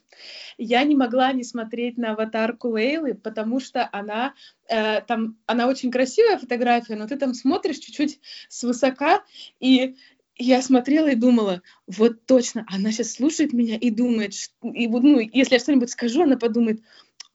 [0.58, 4.36] я не могла не смотреть на аватарку Лейлы, потому что она
[4.70, 9.24] э, там, она очень красивая фотография, но ты там смотришь чуть-чуть свысока,
[9.60, 9.96] и
[10.38, 15.56] я смотрела и думала, вот точно, она сейчас слушает меня и думает, и, ну, если
[15.56, 16.82] я что-нибудь скажу, она подумает,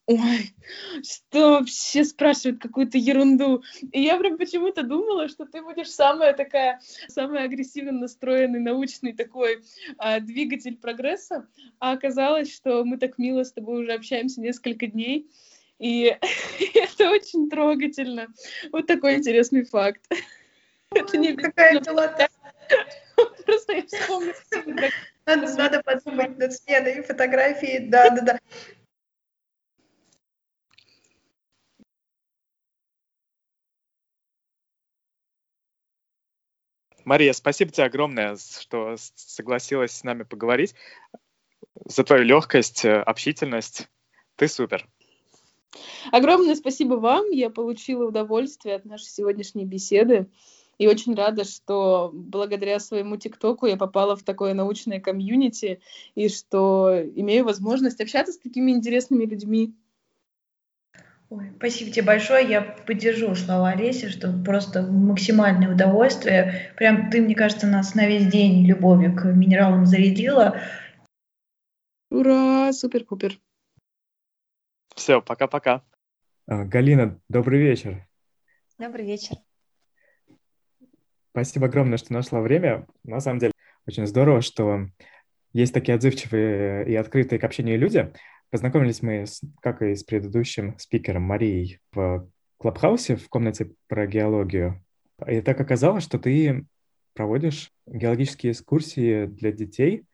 [0.07, 0.55] ой,
[1.03, 3.63] что вообще спрашивают какую-то ерунду.
[3.93, 9.63] И я прям почему-то думала, что ты будешь самая такая, самая агрессивно настроенный научный такой
[9.99, 11.47] а, двигатель прогресса.
[11.79, 15.31] А оказалось, что мы так мило с тобой уже общаемся несколько дней.
[15.79, 16.17] И
[16.75, 18.29] это очень трогательно.
[18.73, 20.03] Вот такой интересный факт.
[20.91, 22.29] Это не какая милота.
[23.45, 24.91] Просто я вспомнила.
[25.27, 27.87] Надо, надо подумать над сменой фотографии.
[27.89, 28.39] Да, да, да.
[37.05, 40.75] Мария, спасибо тебе огромное, что согласилась с нами поговорить,
[41.85, 43.89] за твою легкость, э, общительность.
[44.37, 44.89] Ты супер.
[46.11, 47.31] Огромное спасибо вам.
[47.31, 50.29] Я получила удовольствие от нашей сегодняшней беседы.
[50.79, 55.81] И очень рада, что благодаря своему ТикТоку я попала в такое научное комьюнити
[56.15, 59.75] и что имею возможность общаться с такими интересными людьми.
[61.33, 62.47] Ой, спасибо тебе большое.
[62.47, 66.75] Я поддержу слова Олеси, что просто максимальное удовольствие.
[66.77, 70.61] Прям ты, мне кажется, нас на весь день любовью к минералам зарядила.
[72.11, 73.39] Ура, супер-пупер.
[74.95, 75.83] Все, пока-пока.
[76.47, 78.07] А, Галина, добрый вечер.
[78.79, 79.37] Добрый вечер.
[81.31, 82.87] Спасибо огромное, что нашла время.
[83.05, 83.53] На самом деле,
[83.87, 84.89] очень здорово, что
[85.55, 88.13] есть такие отзывчивые и открытые к общению люди.
[88.53, 94.85] Познакомились мы, с, как и с предыдущим спикером Марией, в Клабхаусе в комнате про геологию.
[95.27, 96.67] И так оказалось, что ты
[97.15, 100.05] проводишь геологические экскурсии для детей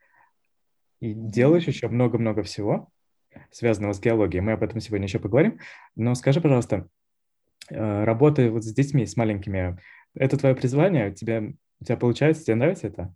[1.00, 2.90] и делаешь еще много-много всего,
[3.50, 4.40] связанного с геологией.
[4.40, 5.58] Мы об этом сегодня еще поговорим.
[5.96, 6.86] Но скажи, пожалуйста,
[7.70, 9.80] э, работая вот с детьми, с маленькими,
[10.14, 11.12] Это твое призвание?
[11.12, 12.44] Тебе, у тебя получается?
[12.44, 13.12] Тебе нравится это?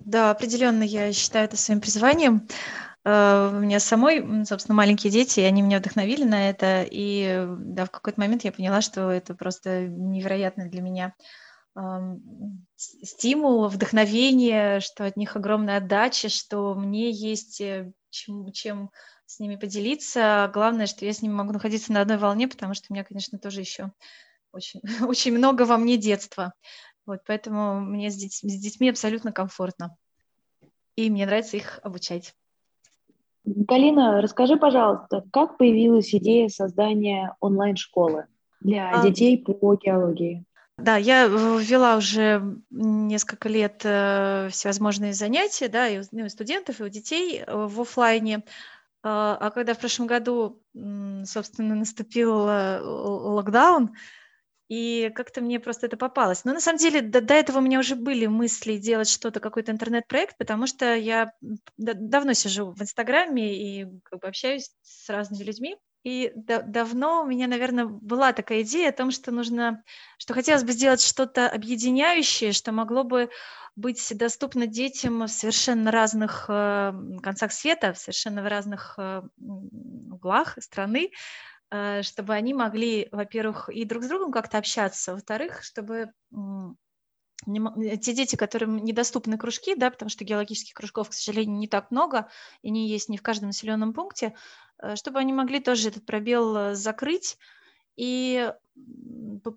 [0.00, 2.48] Да, определенно я считаю это своим призванием.
[3.04, 6.86] Э, у меня самой, собственно, маленькие дети, и они меня вдохновили на это.
[6.90, 11.14] И да, в какой-то момент я поняла, что это просто невероятно для меня
[12.76, 18.90] стимул, вдохновение, что от них огромная отдача, что мне есть э, чем, чем
[19.26, 20.50] с ними поделиться.
[20.54, 23.38] Главное, что я с ними могу находиться на одной волне, потому что у меня, конечно,
[23.38, 23.92] тоже еще
[24.52, 26.54] очень, очень много во мне детства.
[27.06, 29.96] Вот, поэтому мне с, деть, с детьми абсолютно комфортно.
[30.94, 32.34] И мне нравится их обучать.
[33.44, 38.26] Галина, расскажи, пожалуйста, как появилась идея создания онлайн-школы
[38.60, 39.02] для а...
[39.02, 40.44] детей по геологии?
[40.76, 46.84] Да, я ввела уже несколько лет э, всевозможные занятия, да, и у, ну, студентов, и
[46.84, 48.42] у детей э, в офлайне.
[49.04, 50.60] А, а когда в прошлом году,
[51.24, 53.94] собственно, наступил э, локдаун,
[54.68, 56.44] и как-то мне просто это попалось.
[56.44, 59.72] Но на самом деле до, до этого у меня уже были мысли делать что-то, какой-то
[59.72, 61.32] интернет-проект, потому что я
[61.76, 65.76] давно сижу в Инстаграме и как бы общаюсь с разными людьми.
[66.04, 69.82] И да, давно у меня, наверное, была такая идея о том, что нужно,
[70.18, 73.30] что хотелось бы сделать что-то объединяющее, что могло бы
[73.74, 80.58] быть доступно детям в совершенно разных э, концах света, в совершенно в разных э, углах
[80.60, 81.10] страны,
[81.70, 86.12] чтобы они могли, во-первых, и друг с другом как-то общаться, во-вторых, чтобы
[87.44, 92.28] те дети, которым недоступны кружки, да, потому что геологических кружков, к сожалению, не так много,
[92.62, 94.34] и не есть не в каждом населенном пункте,
[94.78, 97.36] э, чтобы они могли тоже этот пробел э, закрыть
[97.96, 98.52] и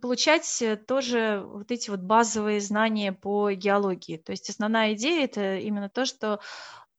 [0.02, 4.18] получать тоже вот эти вот базовые знания по геологии.
[4.18, 6.40] То есть основная идея это именно то, что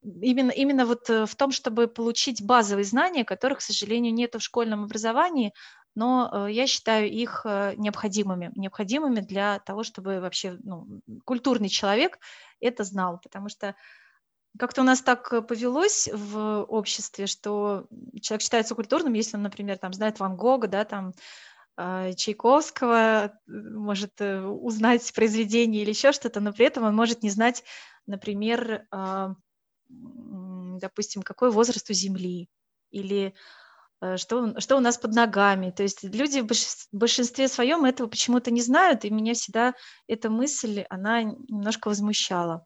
[0.03, 4.39] именно, именно вот э, в том, чтобы получить базовые знания, которых, к сожалению, нет в
[4.39, 5.53] школьном образовании,
[5.95, 12.19] но э, я считаю их э, необходимыми, необходимыми для того, чтобы вообще ну, культурный человек
[12.59, 13.75] это знал, потому что
[14.57, 17.85] как-то у нас так повелось в обществе, что
[18.21, 21.13] человек считается культурным, если он, например, там знает Ван Гога, да, там
[21.77, 27.63] Чайковского, может узнать произведение или еще что-то, но при этом он может не знать,
[28.07, 28.87] например,
[29.89, 32.49] допустим, какой возраст у Земли,
[32.91, 33.33] или
[34.01, 35.71] э, что, что у нас под ногами.
[35.71, 36.47] То есть люди в
[36.91, 39.73] большинстве своем этого почему-то не знают, и меня всегда
[40.07, 42.65] эта мысль, она немножко возмущала.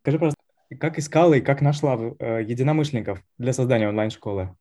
[0.00, 0.42] Скажи, пожалуйста,
[0.80, 4.56] как искала и как нашла э, единомышленников для создания онлайн-школы?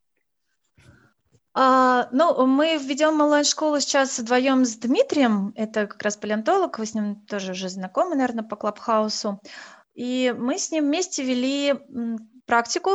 [1.54, 6.94] А, ну, мы ведем онлайн-школу сейчас вдвоем с Дмитрием, это как раз палеонтолог, вы с
[6.94, 9.42] ним тоже уже знакомы, наверное, по Клабхаусу.
[9.94, 11.76] И мы с ним вместе вели
[12.46, 12.92] практику,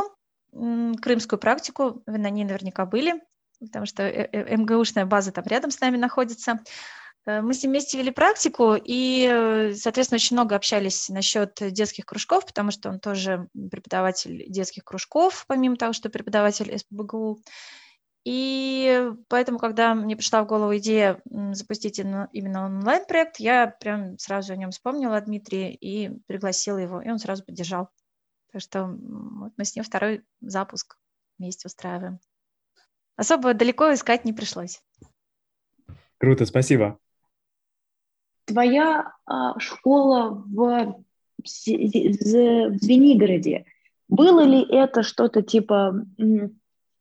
[0.51, 3.21] крымскую практику, вы на ней наверняка были,
[3.59, 6.59] потому что э, э, МГУшная база там рядом с нами находится.
[7.25, 12.45] Э, мы с ним вместе вели практику и, соответственно, очень много общались насчет детских кружков,
[12.45, 17.41] потому что он тоже преподаватель детских кружков, помимо того, что преподаватель СПБГУ.
[18.29, 21.21] И поэтому, когда мне пришла в голову идея
[21.53, 27.09] запустить именно онлайн-проект, я прям сразу о нем вспомнила о Дмитрии и пригласила его, и
[27.09, 27.87] он сразу поддержал.
[28.51, 30.97] Так что вот мы с ним второй запуск
[31.39, 32.19] вместе устраиваем.
[33.15, 34.83] Особо далеко искать не пришлось.
[36.17, 36.99] Круто, спасибо.
[38.43, 43.67] Твоя а, школа в, в, в Звенигороде,
[44.09, 45.95] было ли это что-то типа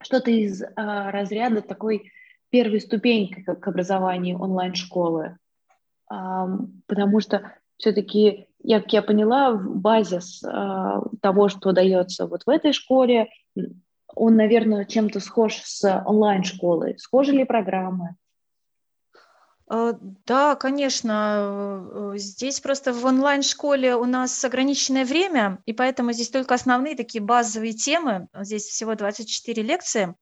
[0.02, 2.12] что-то из а, разряда такой
[2.50, 5.38] первой ступеньки к, к образованию онлайн-школы.
[6.08, 6.48] А,
[6.86, 13.28] потому что все-таки, как я поняла, базис а, того, что дается вот в этой школе,
[14.14, 16.98] он, наверное, чем-то схож с онлайн-школой.
[16.98, 18.16] Схожи ли программы?
[19.68, 19.94] Э,
[20.26, 22.12] да, конечно.
[22.14, 27.22] Э, здесь просто в онлайн-школе у нас ограниченное время, и поэтому здесь только основные такие
[27.22, 28.28] базовые темы.
[28.34, 30.14] Здесь всего 24 лекции,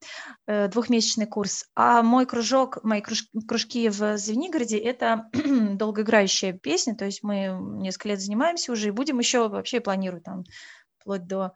[0.47, 1.67] э, двухмесячный курс.
[1.75, 8.21] А мой кружок, мои кружки в Звенигороде– это долгоиграющая песня, то есть мы несколько лет
[8.21, 10.45] занимаемся уже и будем еще вообще планирую там
[10.99, 11.53] вплоть до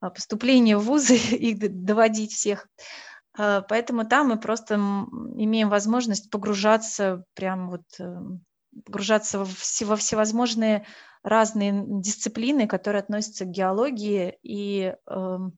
[0.00, 2.66] а, поступления в вузы их доводить всех.
[3.38, 8.20] Э, поэтому там мы просто имеем возможность погружаться, прям вот э,
[8.84, 10.86] погружаться во всевозможные
[11.22, 14.38] разные дисциплины, которые относятся к геологии.
[14.42, 15.56] И, эм,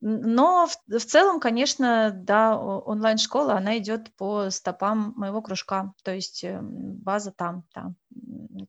[0.00, 6.44] но в, в целом, конечно, да, онлайн-школа, она идет по стопам моего кружка, то есть
[6.44, 7.96] эм, база там, там.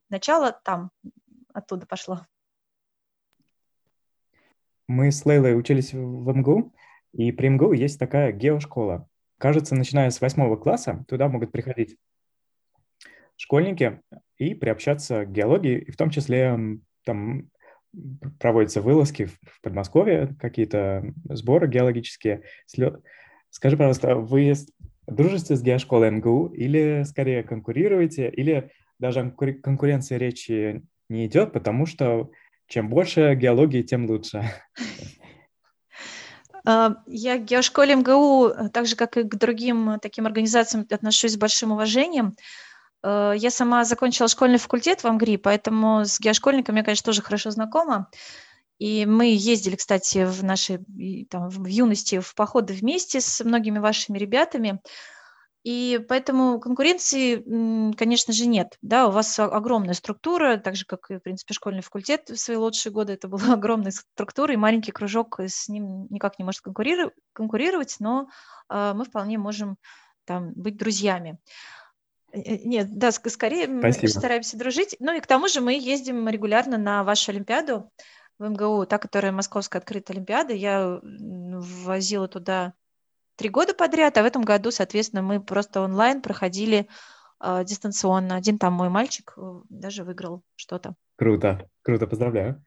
[0.09, 0.91] Начало там,
[1.53, 2.22] оттуда пошло.
[4.88, 6.74] Мы с Лейлой учились в МГУ,
[7.14, 9.07] и при МГУ есть такая геошкола.
[9.38, 11.97] Кажется, начиная с восьмого класса туда могут приходить
[13.38, 14.01] школьники
[14.38, 16.57] и приобщаться к геологии, и в том числе
[17.05, 17.49] там
[18.39, 22.43] проводятся вылазки в Подмосковье, какие-то сборы геологические.
[23.49, 24.53] Скажи, пожалуйста, вы
[25.07, 31.86] дружите с геошколой МГУ или скорее конкурируете, или даже о конкуренции речи не идет, потому
[31.86, 32.30] что
[32.68, 34.43] чем больше геологии, тем лучше?
[36.66, 41.38] А, я к геошколе МГУ, так же, как и к другим таким организациям, отношусь с
[41.38, 42.36] большим уважением.
[43.03, 47.51] Э, я сама закончила школьный факультет в Амгри, поэтому с геошкольниками я, конечно, тоже хорошо
[47.51, 48.10] знакома.
[48.80, 50.80] И мы ездили, кстати, в нашей
[51.30, 54.80] там, в юности в походы вместе с многими вашими ребятами.
[55.70, 58.76] И поэтому конкуренции, конечно же, нет.
[58.82, 62.57] Да, у вас огромная структура, так же, как и, в принципе, школьный факультет в свои
[62.57, 63.13] лучшие годы.
[63.13, 68.30] Это была огромная структура, и маленький кружок с ним никак не может конкурировать, но
[68.67, 69.78] э, мы вполне можем
[70.26, 71.38] там быть друзьями.
[72.32, 74.01] Э, э, нет, да, скорее Спасибо.
[74.01, 74.95] мы стараемся дружить.
[74.99, 77.91] Ну и к тому же мы ездим регулярно на вашу Олимпиаду
[78.39, 80.51] в МГУ, та, которая Московская открытая Олимпиада.
[80.51, 82.74] Я возила туда
[83.39, 86.87] три года подряд, а в этом году, соответственно, мы просто онлайн проходили
[87.41, 88.35] э, дистанционно.
[88.35, 90.93] Один там мой мальчик э, даже выиграл что-то.
[91.17, 92.63] Круто, круто, поздравляю.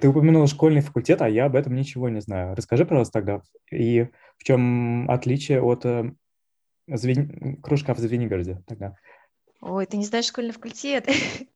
[0.00, 2.56] Ты упомянула школьный факультет, а я об этом ничего не знаю.
[2.56, 4.08] Расскажи, пожалуйста, тогда, и
[4.38, 5.84] в чем отличие от
[6.86, 7.56] Звени...
[7.62, 8.96] кружка в Звенигороде тогда.
[9.64, 11.08] Ой, ты не знаешь школьный факультет.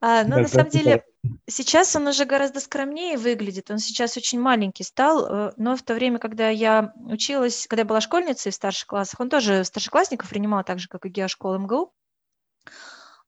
[0.00, 1.02] а, ну, на самом деле,
[1.46, 3.70] сейчас он уже гораздо скромнее выглядит.
[3.70, 5.26] Он сейчас очень маленький стал.
[5.26, 9.18] Э, но в то время, когда я училась, когда я была школьницей в старших классах,
[9.18, 11.94] он тоже старшеклассников принимал так же, как и геошкола МГУ,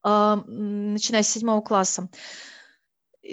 [0.03, 2.11] а, начиная с седьмого класса.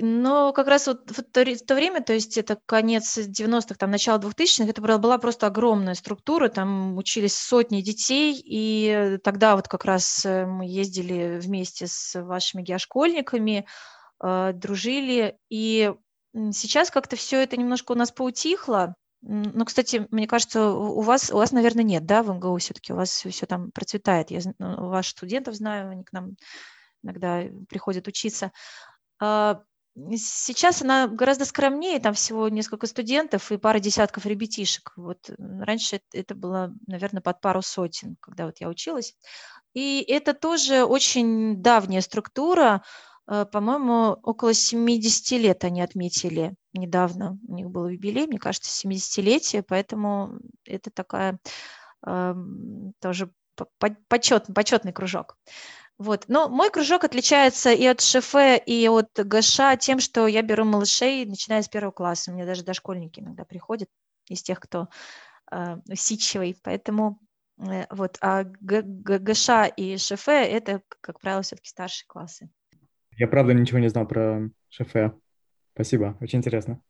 [0.02, 3.91] Но как раз вот в то, в то время, то есть это конец 90-х, там
[3.91, 9.86] начало 2000-х, это была просто огромная структура, там учились сотни детей, и тогда вот как
[9.86, 13.66] раз э, мы ездили вместе с вашими геошкольниками,
[14.24, 15.94] э, дружили, и
[16.52, 21.38] сейчас как-то все это немножко у нас поутихло, ну, кстати, мне кажется, у вас, у
[21.38, 24.32] вас, наверное, нет, да, в МГУ все-таки, у вас все там процветает.
[24.32, 26.36] Я ваших студентов знаю, они к нам
[27.04, 28.52] иногда приходят учиться.
[29.96, 34.91] Сейчас она гораздо скромнее, там всего несколько студентов и пара десятков ребятишек.
[34.96, 39.16] Вот раньше это было, наверное, под пару сотен, когда вот я училась.
[39.76, 42.84] И это тоже очень давняя структура,
[43.28, 47.38] э, по-моему, около 70 лет они отметили недавно.
[47.48, 51.39] У них был юбилей, мне кажется, 70-летие, поэтому это такая
[52.06, 52.36] э,
[53.00, 53.32] тоже
[54.08, 55.38] почетный, почетный кружок.
[55.98, 56.26] Вот.
[56.28, 61.26] Но мой кружок отличается и от шефе, и от ГШ тем, что я беру малышей,
[61.26, 62.32] начиная с первого класса.
[62.32, 63.89] У меня даже дошкольники иногда приходят
[64.28, 64.89] из тех, кто
[65.52, 66.58] э, усидчивый.
[66.64, 67.20] Поэтому
[67.60, 68.18] э, вот.
[68.22, 72.50] А ГШ и шефе– это, как правило, все-таки старшие классы.
[73.18, 75.14] Я, правда, ничего не знал про шефе.
[75.74, 76.82] Спасибо, очень интересно.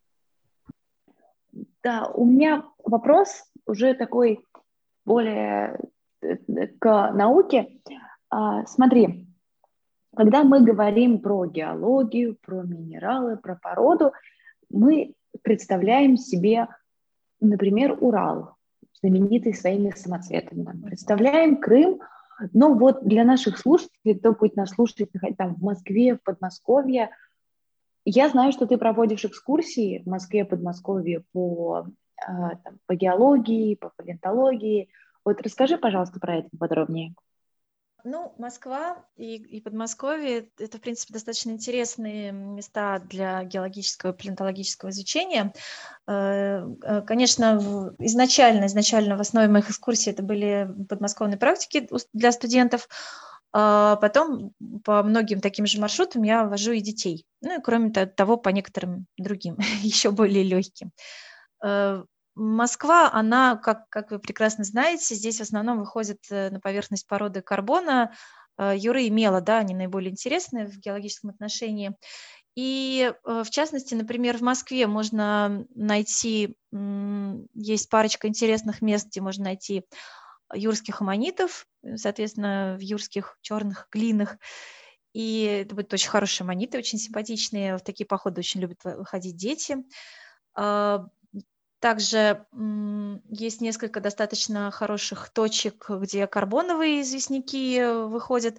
[1.84, 4.40] Да, у меня вопрос уже такой
[5.06, 5.80] более
[6.22, 6.38] э,
[6.80, 7.80] к науке.
[8.36, 9.28] А, смотри,
[10.16, 14.12] когда мы говорим про геологию, про минералы, про породу,
[14.72, 15.14] мы
[15.44, 16.68] представляем себе,
[17.40, 18.56] например, Урал,
[19.02, 20.66] знаменитый своими самоцветами.
[20.84, 22.02] Представляем Крым,
[22.54, 27.12] но вот для наших слушателей, кто будет нас слушать там, в Москве, в Подмосковье,
[28.04, 31.86] я знаю, что ты проводишь экскурсии в Москве, Подмосковье по,
[32.26, 34.90] а, там, по геологии, по палеонтологии.
[35.24, 37.14] Вот расскажи, пожалуйста, про это подробнее.
[38.06, 44.90] Ну, Москва и, и Подмосковье– это, в принципе, достаточно интересные места для геологического и палеонтологического
[44.90, 45.54] изучения.
[46.06, 52.90] Э, э, конечно, изначально, изначально в основе моих экскурсий это были подмосковные практики для студентов,
[53.54, 54.52] а потом
[54.84, 57.26] по многим таким же маршрутам я вожу и детей.
[57.40, 60.92] Ну и кроме того, по некоторым другим, еще более легким.
[61.64, 62.04] Э,
[62.36, 67.42] Москва, она, как, как вы прекрасно знаете, здесь в основном выходит э, на поверхность породы
[67.42, 68.14] карбона,
[68.58, 71.96] э, юры и мела, да, они наиболее интересны в геологическом отношении.
[72.56, 79.46] И э, в частности, например, в Москве можно найти, есть парочка интересных мест, где можно
[79.46, 79.84] найти
[80.54, 84.38] юрских аммонитов, соответственно, в юрских черных глинах.
[85.14, 87.78] И это будут очень хорошие аммониты, очень симпатичные.
[87.78, 89.78] В такие походы очень любят выходить дети.
[91.84, 92.46] А, также
[93.30, 98.58] есть несколько достаточно хороших точек, где карбоновые известняки э, выходят,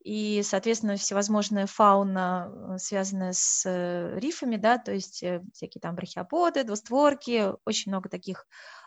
[0.00, 6.64] и, соответственно, всевозможная фауна, э, связанная с э, рифами, да, то есть всякие там брахиоподы,
[6.64, 8.46] двустворки, очень много таких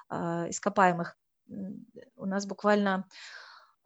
[0.09, 1.17] ископаемых.
[2.15, 3.09] У нас буквально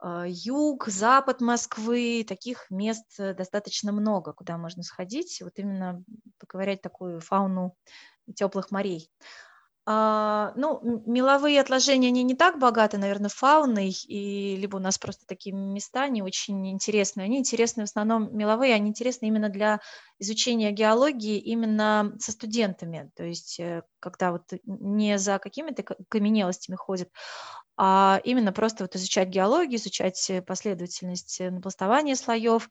[0.00, 6.04] э, юг, запад Москвы, таких мест достаточно много, куда можно сходить, вот именно
[6.38, 7.74] поковырять такую фауну
[8.36, 9.10] теплых морей.
[9.84, 15.26] А, ну, меловые отложения, они не так богаты, наверное, фауной, и либо у нас просто
[15.26, 17.24] такие места не очень интересные.
[17.24, 19.80] Они интересны в основном меловые, они интересны именно для
[20.20, 27.08] изучения геологии именно со студентами, то есть э, когда вот не за какими-то каменелостями ходят,
[27.76, 32.70] а именно просто вот изучать геологию, изучать последовательность напластования слоев,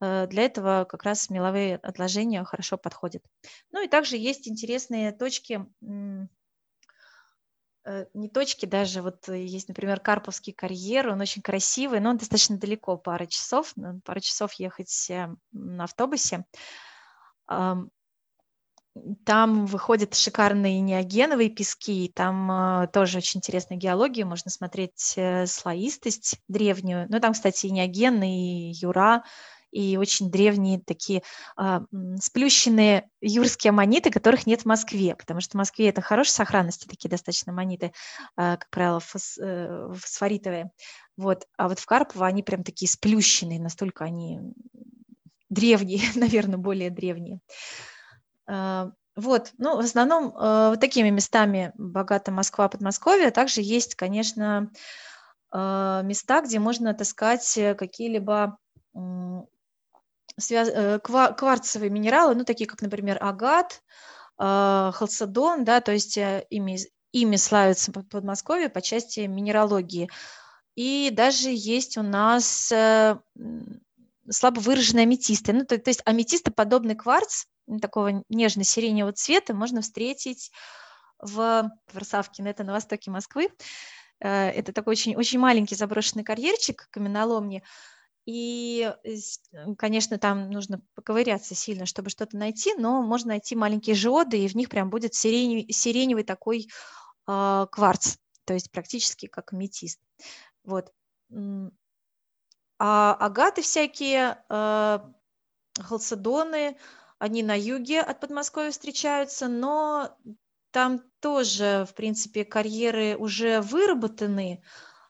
[0.00, 3.22] э, для этого как раз меловые отложения хорошо подходят.
[3.72, 6.26] Ну и также есть интересные точки Э,
[8.14, 12.58] не точки даже, вот э, есть, например, Карповский карьер, он очень красивый, но он достаточно
[12.58, 13.74] далеко, пара часов,
[14.04, 16.44] пара часов ехать э, на автобусе.
[19.26, 27.06] Там выходят шикарные неогеновые пески, там тоже очень интересная геология, можно смотреть слоистость древнюю.
[27.10, 29.22] Ну, там, кстати, и неоген, и юра,
[29.76, 31.22] и очень древние такие
[31.54, 31.82] а,
[32.18, 37.10] сплющенные юрские аммониты, которых нет в Москве, потому что в Москве это хорошей сохранности, такие
[37.10, 37.92] достаточно аммониты,
[38.36, 40.70] а, как правило, фос, э, фосфоритовые.
[41.18, 41.46] Вот.
[41.58, 44.40] А вот в Карпово они прям такие сплющенные, настолько они
[45.50, 47.40] древние, наверное, более древние.
[48.46, 53.30] А, вот, ну, в основном э, вот такими местами богата Москва, Подмосковье.
[53.30, 54.70] Также есть, конечно,
[55.52, 58.56] э, места, где можно отыскать какие-либо
[60.38, 60.68] связ...
[60.68, 63.82] Э, кварцевые минералы, ну, такие как, например, агат,
[64.38, 66.78] а, халцедон, да, то есть э, ими,
[67.12, 70.10] ими славятся Подмосковье по части минералогии.
[70.74, 73.18] И даже есть у нас э,
[74.28, 75.54] слабо выраженные аметисты.
[75.54, 77.46] Ну, то, то есть аметистоподобный кварц
[77.80, 80.52] такого нежно-сиреневого цвета можно встретить
[81.18, 83.48] в Варсавкино, это на востоке Москвы.
[84.18, 87.62] Это такой очень, очень маленький заброшенный карьерчик каменоломни,
[88.26, 88.92] и,
[89.78, 94.56] конечно, там нужно поковыряться сильно, чтобы что-то найти, но можно найти маленькие жиоды, и в
[94.56, 96.68] них прям будет сиреневый, сиреневый такой
[97.28, 100.00] э, кварц, то есть практически как метист.
[100.64, 100.92] Вот.
[102.78, 104.98] А агаты всякие, э,
[105.80, 106.76] халцедоны,
[107.18, 110.18] они на юге от Подмосковья встречаются, но
[110.72, 114.66] там тоже, в принципе, карьеры уже выработаны, а,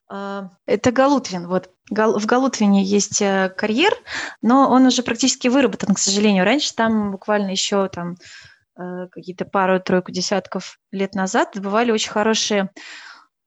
[0.09, 1.47] это Галутвин.
[1.47, 1.69] Вот.
[1.89, 3.93] В Галутвине есть э, карьер,
[4.41, 6.43] но он уже практически выработан, к сожалению.
[6.43, 8.17] Раньше там буквально еще там
[8.77, 12.69] э, какие-то пару-тройку десятков лет назад добывали очень хорошие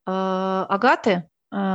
[0.07, 1.27] э, агаты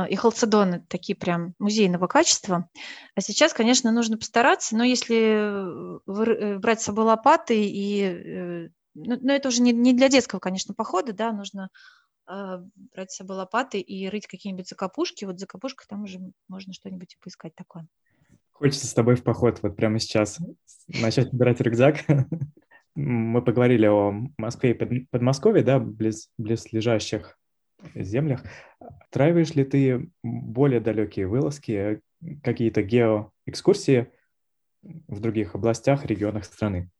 [0.08, 2.70] и халцедоны, такие прям музейного качества.
[3.14, 6.00] А сейчас, конечно, нужно постараться, но если
[6.58, 8.70] брать с собой лопаты и...
[8.94, 11.68] Ну, но это уже не, не для детского, конечно, похода, да, нужно а,
[12.26, 15.24] брать с собой лопаты и рыть какие-нибудь закопушки.
[15.24, 17.86] Вот закопушка там уже можно что-нибудь поискать такое.
[18.52, 20.38] Хочется с тобой в поход вот прямо сейчас
[20.88, 22.04] начать собирать рюкзак.
[22.94, 27.38] Мы поговорили о Москве и Подмосковье, да, близ, близлежащих
[27.94, 28.42] землях.
[28.80, 32.00] Отраиваешь ли ты более далекие вылазки,
[32.42, 34.10] какие-то геоэкскурсии
[34.82, 36.90] в других областях, регионах страны?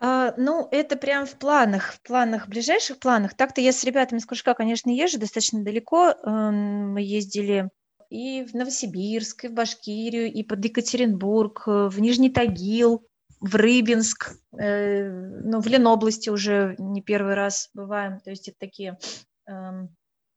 [0.00, 3.34] А, ну, это прям в планах, в планах, в ближайших планах.
[3.34, 6.10] Так-то я с ребятами с кружка, конечно, езжу достаточно далеко.
[6.10, 7.70] Эм, мы ездили
[8.10, 13.06] и в Новосибирск, и в Башкирию, и под Екатеринбург, э, в Нижний Тагил,
[13.40, 18.20] в Рыбинск, э, ну, в Ленобласти уже не первый раз бываем.
[18.20, 18.98] То есть это такие
[19.46, 19.94] эм,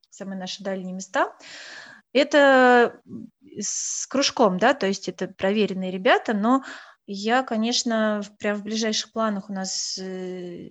[0.10, 1.34] самые наши дальние места.
[2.14, 3.00] Это
[3.60, 6.64] с кружком, да, то есть это проверенные ребята, но
[7.08, 10.70] я, конечно, прям в ближайших планах у нас э,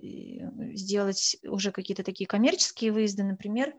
[0.74, 3.74] сделать уже какие-то такие коммерческие выезды, например,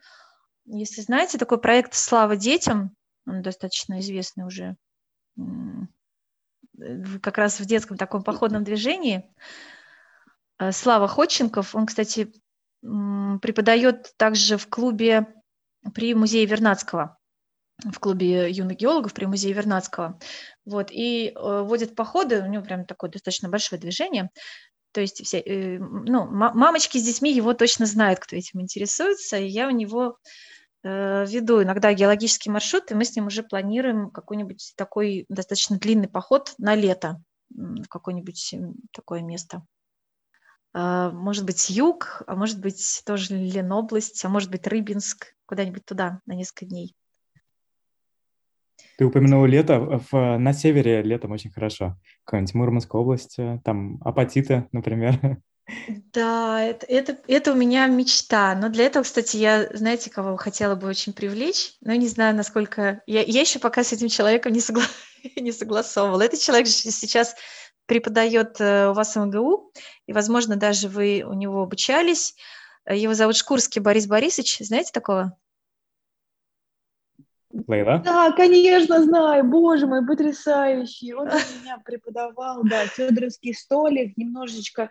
[0.65, 2.95] если знаете, такой проект «Слава детям»,
[3.27, 4.75] он достаточно известный уже,
[7.21, 9.31] как раз в детском таком походном движении.
[10.57, 12.33] Э, Слава Ходченков, он, кстати,
[12.81, 15.27] преподает также в клубе
[15.93, 17.16] при музее Вернадского
[17.83, 20.19] в клубе юных геологов при музее Вернадского.
[20.65, 24.29] Вот, и э, водит походы, у него прям такое достаточно большое движение.
[24.91, 29.37] То есть все, э, ну, мамочки с детьми его точно знают, кто этим интересуется.
[29.37, 30.17] И я у него
[30.83, 36.09] э, веду иногда геологический маршрут, и мы с ним уже планируем какой-нибудь такой достаточно длинный
[36.09, 38.55] поход на лето в какое-нибудь
[38.91, 39.63] такое место.
[40.73, 46.21] Э, может быть, юг, а может быть, тоже Ленобласть, а может быть, Рыбинск, куда-нибудь туда
[46.25, 46.95] на несколько дней.
[48.97, 50.01] Ты упомянул лето.
[50.11, 51.97] В, на севере летом очень хорошо.
[52.23, 55.39] Какая-нибудь Мурманская область, э, там апатиты, например.
[56.13, 58.55] Да, это, это, это у меня мечта.
[58.55, 63.01] Но для этого, кстати, я, знаете, кого хотела бы очень привлечь, но не знаю, насколько...
[63.05, 64.83] Я, я еще пока с этим человеком не, согла...
[65.35, 66.21] не согласовывала.
[66.21, 67.35] Этот человек сейчас
[67.85, 69.71] преподает э, у вас в МГУ,
[70.07, 72.35] и, возможно, даже вы у него обучались.
[72.89, 74.59] Его зовут Шкурский Борис Борисович.
[74.59, 75.37] Знаете такого?
[77.67, 78.01] Лейла?
[78.03, 79.43] Да, конечно, знаю.
[79.43, 81.13] Боже мой, потрясающий.
[81.13, 84.89] Он у меня преподавал, да, Федоровский столик, немножечко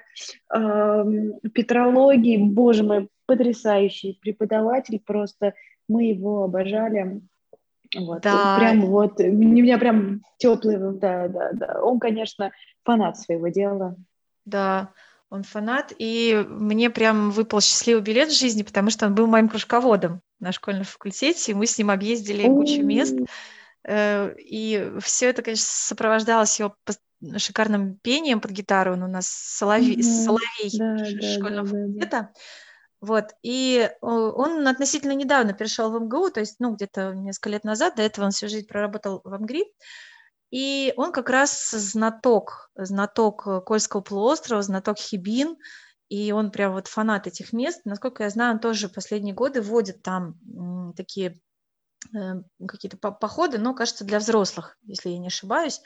[0.53, 1.05] э,
[1.53, 2.39] петрологии.
[2.39, 5.01] Боже мой, потрясающий преподаватель.
[5.05, 5.55] Просто
[5.89, 7.21] мы его обожали.
[7.97, 8.23] Вот.
[8.23, 8.57] Да.
[8.59, 11.81] Прям вот, у меня прям теплый, да, да, да.
[11.83, 12.51] Он, конечно,
[12.85, 13.97] фанат своего дела.
[14.45, 14.91] Да,
[15.31, 19.49] он фанат, и мне прям выпал счастливый билет в жизни, потому что он был моим
[19.49, 23.17] кружководом на школьном факультете, и мы с ним объездили кучу мест,
[23.85, 26.75] э, и все это, конечно, сопровождалось его
[27.39, 30.25] шикарным пением под гитару, он у нас соловей, mm-hmm.
[30.25, 32.33] соловей да, школьного да, факультета, да, да.
[33.03, 37.97] Вот, и он относительно недавно перешел в МГУ, то есть, ну, где-то несколько лет назад,
[37.97, 39.65] до этого он всю жизнь проработал в МГРИ,
[40.51, 45.57] и он как раз знаток, знаток Кольского полуострова, знаток Хибин,
[46.09, 47.83] и он прям вот фанат этих мест.
[47.85, 50.39] Насколько я знаю, он тоже последние годы водит там
[50.97, 51.41] такие
[52.15, 55.81] э, какие-то походы, но, кажется, для взрослых, если я не ошибаюсь.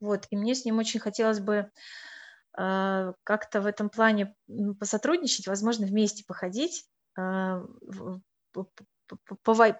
[0.00, 1.70] Вот, и мне с ним очень хотелось бы
[2.56, 4.34] э, как-то в этом плане
[4.78, 6.86] посотрудничать, возможно, вместе походить,
[7.18, 7.62] э,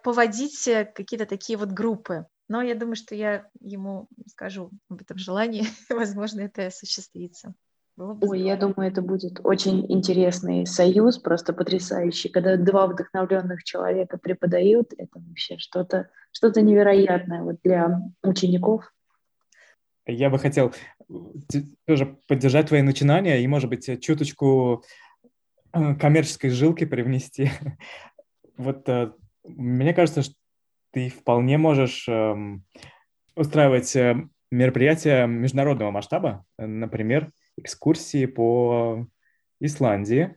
[0.03, 0.65] поводить
[0.95, 2.27] какие-то такие вот группы.
[2.49, 7.55] Но я думаю, что я ему скажу об этом желании, возможно, это осуществится.
[7.97, 12.29] Ой, я думаю, это будет очень интересный союз, просто потрясающий.
[12.29, 18.93] Когда два вдохновленных человека преподают, это вообще что-то что невероятное вот для учеников.
[20.07, 20.75] Я бы хотел
[21.87, 24.83] тоже поддержать твои начинания и, может быть, чуточку
[25.73, 27.51] э, коммерческой жилки привнести.
[28.57, 29.11] Вот э,
[29.43, 30.35] мне кажется, что
[30.93, 32.65] ты вполне можешь эм,
[33.35, 39.07] устраивать э, мероприятия международного масштаба, например, экскурсии по
[39.61, 40.35] Исландии.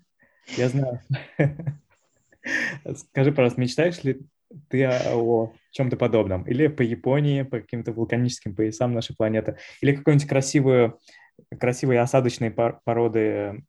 [0.55, 1.01] Я знаю.
[2.95, 4.21] Скажи, пожалуйста, мечтаешь ли
[4.69, 6.43] ты о чем-то подобном?
[6.43, 9.57] Или по Японии, по каким-то вулканическим поясам нашей планеты?
[9.81, 10.99] Или какой-нибудь красивую,
[11.59, 13.63] красивые осадочные породы,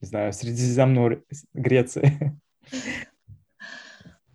[0.00, 1.22] не знаю, Средиземной
[1.54, 2.36] Греции?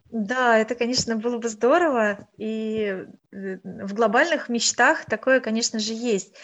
[0.09, 2.29] Да, это, конечно, было бы здорово.
[2.37, 6.35] И э, в глобальных мечтах такое, конечно же, есть.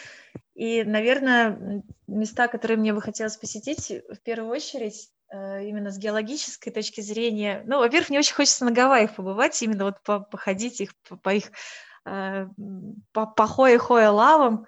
[0.59, 6.73] И, наверное, места, которые мне бы хотелось посетить, в первую очередь, э, именно с геологической
[6.73, 7.63] точки зрения.
[7.65, 10.91] Ну, во-первых, мне очень хочется на Гавайях побывать, именно вот по походить их
[11.23, 11.51] по, их
[12.05, 12.47] э,
[13.13, 14.65] по, по хоя-хоя лавам.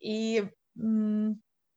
[0.00, 0.44] И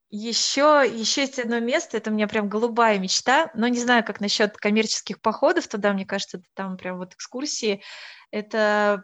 [0.10, 4.22] еще, еще есть одно место, это у меня прям голубая мечта, но не знаю, как
[4.22, 7.84] насчет коммерческих походов туда, мне кажется, там прям вот экскурсии.
[8.32, 9.04] Это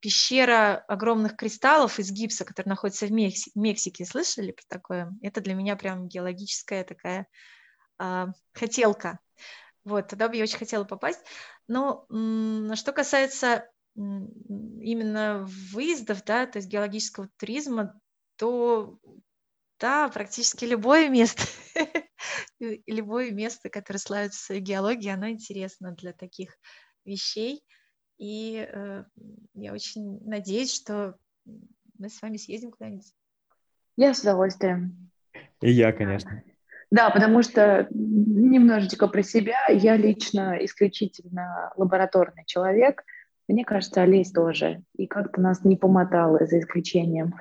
[0.00, 4.04] пещера огромных кристаллов из гипса, который находится в Мекси- Мексике.
[4.04, 5.12] Слышали про такое?
[5.22, 7.26] Это для меня прям геологическая такая
[7.98, 9.20] а, хотелка.
[9.84, 11.20] Вот, туда бы я очень хотела попасть.
[11.66, 14.28] Но м- что касается м-
[14.80, 17.98] именно выездов, да, то есть геологического туризма,
[18.36, 18.98] то
[19.78, 21.42] да, практически любое место,
[22.86, 26.56] любое место, которое славится геологией, оно интересно для таких
[27.04, 27.64] вещей.
[28.18, 29.04] И э,
[29.54, 31.16] я очень надеюсь, что
[31.98, 33.12] мы с вами съездим куда-нибудь.
[33.96, 35.10] Я с удовольствием.
[35.60, 36.42] И я, конечно.
[36.90, 39.66] Да, потому что немножечко про себя.
[39.68, 43.04] Я лично исключительно лабораторный человек.
[43.46, 44.82] Мне кажется, Олесь тоже.
[44.96, 47.34] И как-то нас не помотало, за исключением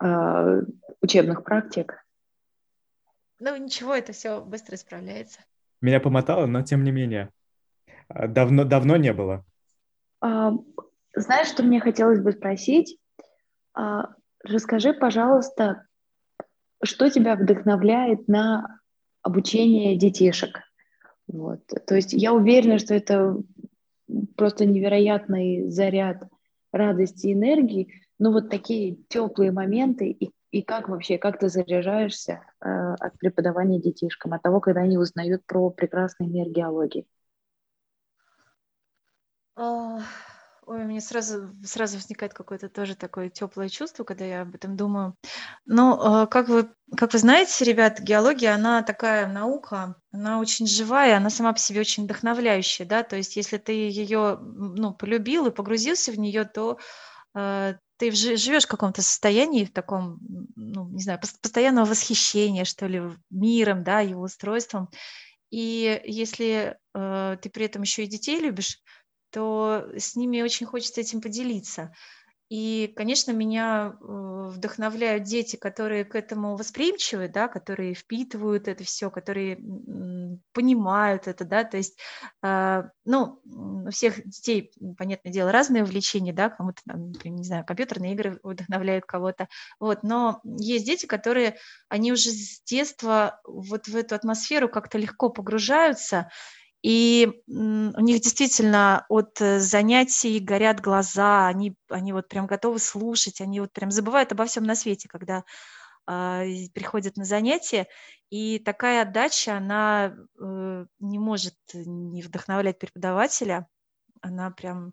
[0.00, 0.62] э,
[1.00, 2.04] учебных практик.
[3.38, 5.40] Ну, ничего, это все быстро исправляется.
[5.80, 7.30] Меня помотало, но тем не менее.
[8.08, 9.44] А, давно, давно не было.
[10.20, 10.52] А,
[11.14, 12.98] знаешь, что мне хотелось бы спросить?
[13.74, 14.08] А,
[14.44, 15.86] расскажи, пожалуйста,
[16.82, 18.78] что тебя вдохновляет на
[19.22, 20.60] обучение детишек?
[21.26, 21.60] Вот.
[21.86, 23.36] То есть я уверена, что это
[24.36, 26.22] просто невероятный заряд
[26.72, 32.40] радости и энергии, но вот такие теплые моменты, и, и как вообще, как ты заряжаешься
[32.60, 37.06] э, от преподавания детишкам, от того, когда они узнают про прекрасные мир геологии?
[39.60, 44.74] Ой, у меня сразу, сразу возникает какое-то тоже такое теплое чувство, когда я об этом
[44.74, 45.16] думаю.
[45.66, 51.18] Ну, а, как вы, как вы знаете, ребят, геология, она такая наука, она очень живая,
[51.18, 55.50] она сама по себе очень вдохновляющая, да, то есть если ты ее, ну, полюбил и
[55.50, 56.78] погрузился в нее, то
[57.34, 60.20] э, ты живешь в каком-то состоянии, в таком,
[60.56, 64.88] ну, не знаю, постоянного восхищения, что ли, миром, да, его устройством.
[65.50, 68.78] И если э, ты при этом еще и детей любишь,
[69.30, 71.92] то с ними очень хочется этим поделиться.
[72.50, 79.08] И, конечно, меня э, вдохновляют дети, которые к этому восприимчивы, да, которые впитывают это все,
[79.08, 79.56] которые
[80.52, 81.96] понимают это, да, то есть,
[82.42, 88.14] а, ну, у всех детей, понятное дело, разные увлечения, да, кому-то, там, не знаю, компьютерные
[88.14, 91.56] игры вдохновляют кого-то, вот, но есть дети, которые,
[91.88, 96.30] они уже с детства вот в эту атмосферу как-то легко погружаются,
[96.82, 103.42] и у них действительно от э, занятий горят глаза, они, они вот прям готовы слушать,
[103.42, 105.44] они вот прям забывают обо всем на свете, когда
[106.06, 107.86] э, приходят на занятия.
[108.30, 113.68] И такая отдача, она э, не может не вдохновлять преподавателя,
[114.22, 114.92] она прям,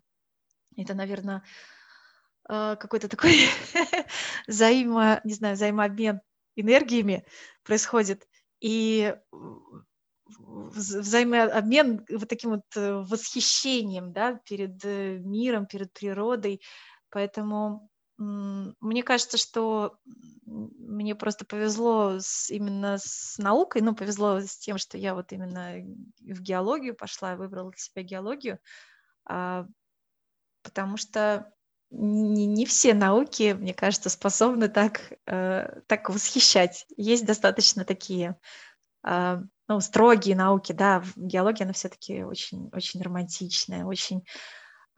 [0.76, 1.42] это, наверное,
[2.50, 3.48] э, какой-то такой
[4.46, 6.20] взаимо, не знаю, взаимообмен
[6.54, 7.24] энергиями
[7.62, 8.28] происходит.
[8.60, 9.14] И
[10.28, 16.60] взаимообмен вот таким вот э, восхищением да, перед э, миром, перед природой.
[17.10, 19.96] Поэтому мне кажется, что
[20.44, 25.76] мне просто повезло с, именно с наукой, ну, повезло с тем, что я вот именно
[26.20, 28.58] в геологию пошла, выбрала для себя геологию,
[29.24, 29.66] а,
[30.64, 31.52] потому что
[31.90, 36.86] не, не все науки, мне кажется, способны так, э, так восхищать.
[36.96, 38.36] Есть достаточно такие
[39.02, 44.24] ну, строгие науки, да, геология, она все-таки очень, очень романтичная, очень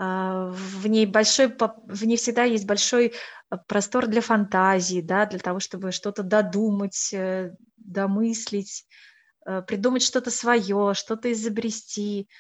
[0.03, 3.13] а, в ней большой, в ней всегда есть большой
[3.51, 8.87] а, простор для фантазии, да, для того, чтобы что-то додумать, э, домыслить,
[9.45, 12.31] э, придумать что-то свое, что-то изобрести.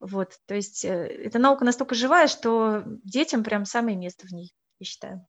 [0.00, 4.52] Вот, то есть э, эта наука настолько живая, что детям прям самое место в ней,
[4.78, 5.26] я считаю.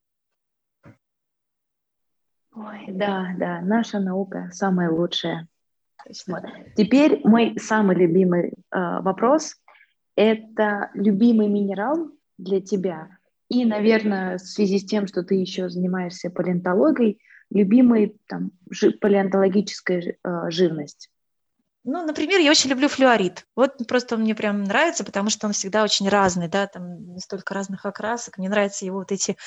[2.51, 5.47] Ой, да, да, наша наука самая лучшая.
[6.28, 6.43] Вот.
[6.76, 8.54] Теперь мой самый любимый э,
[9.02, 9.56] вопрос–
[10.16, 13.10] это любимый минерал для тебя.
[13.50, 17.20] И, наверное, в связи с тем, что ты еще занимаешься палеонтологией,
[17.50, 21.10] любимый там, жи- палеонтологическая э, живность.
[21.84, 23.45] Ну, например, я очень люблю флюорит.
[23.56, 27.54] Вот просто он мне прям нравится, потому что он всегда очень разный, да, там столько
[27.54, 28.38] разных окрасок.
[28.38, 29.38] Мне нравятся его вот эти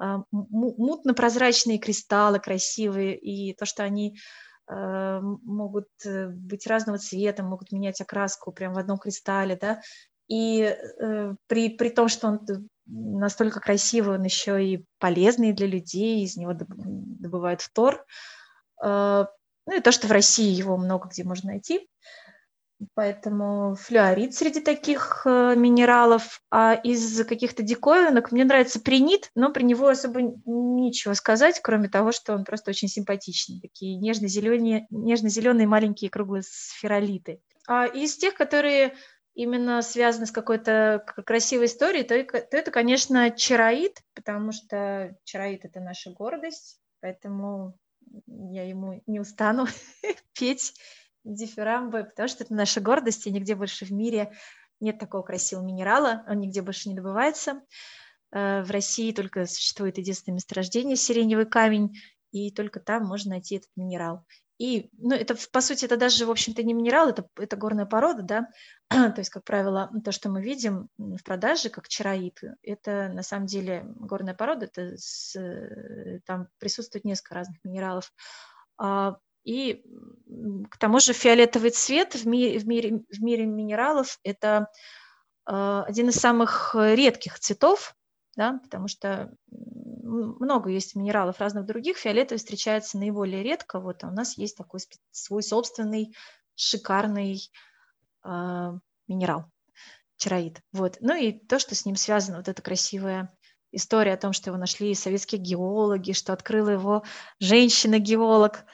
[0.00, 4.16] э, мутно-прозрачные кристаллы красивые, и то, что они
[4.68, 9.80] могут э, быть разного цвета, могут менять окраску прямо в одном кристалле, да,
[10.28, 16.22] и э, при, при том, что он настолько красивый, он еще и полезный для людей,
[16.22, 18.04] из него добывают фтор,
[18.82, 19.28] ну
[19.74, 21.88] и то, что в России его много где можно найти,
[22.94, 26.40] Поэтому флюорит среди таких э, минералов.
[26.50, 32.12] А из каких-то диковинок мне нравится принит, но про него особо ничего сказать, кроме того,
[32.12, 33.60] что он просто очень симпатичный.
[33.60, 37.40] Такие нежно-зеленые, нежно-зеленые маленькие круглые сферолиты.
[37.66, 38.94] А из тех, которые
[39.34, 45.80] именно связаны с какой-то красивой историей, то, то это, конечно, чароид, потому что чароид– это
[45.80, 47.76] наша гордость, поэтому
[48.26, 49.66] я ему не устану
[50.38, 50.74] петь
[51.24, 54.32] дифирамбы, потому что это наша гордость, и нигде больше в мире
[54.80, 57.62] нет такого красивого минерала, он нигде больше не добывается.
[58.32, 61.96] Э, в России только существует единственное месторождение сиреневый камень,
[62.32, 64.24] и только там можно найти этот минерал.
[64.58, 68.22] И, ну, это, по сути, это даже, в общем-то, не минерал, это, это горная порода,
[68.22, 68.48] да,
[68.88, 73.46] то есть, как правило, то, что мы видим в продаже, как чароид, это на самом
[73.46, 78.12] деле горная порода, это с, э, там присутствует несколько разных минералов.
[78.76, 79.84] А и
[80.70, 84.68] к тому же фиолетовый цвет в мире, в мире, в мире минералов– это
[85.46, 87.94] э, один из самых редких цветов,
[88.36, 94.12] да, потому что много есть минералов разных других, фиолетовый встречается наиболее редко, вот, а у
[94.12, 94.80] нас есть такой
[95.10, 96.14] свой собственный
[96.54, 97.50] шикарный
[98.24, 98.72] э,
[99.08, 99.46] минерал,
[100.16, 100.60] чароид.
[100.72, 100.98] Вот.
[101.00, 103.34] Ну и то, что с ним связано, вот эта красивая
[103.72, 107.02] история о том, что его нашли советские геологи, что открыла его
[107.40, 108.64] женщина-геолог,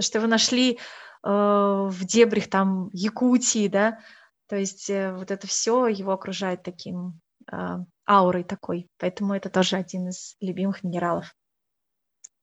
[0.00, 0.78] что его нашли э,
[1.24, 4.00] в дебрях там Якутии, да,
[4.48, 7.20] то есть э, вот это все его окружает таким
[7.50, 7.78] э,
[8.08, 11.34] аурой такой, поэтому это тоже один из любимых минералов.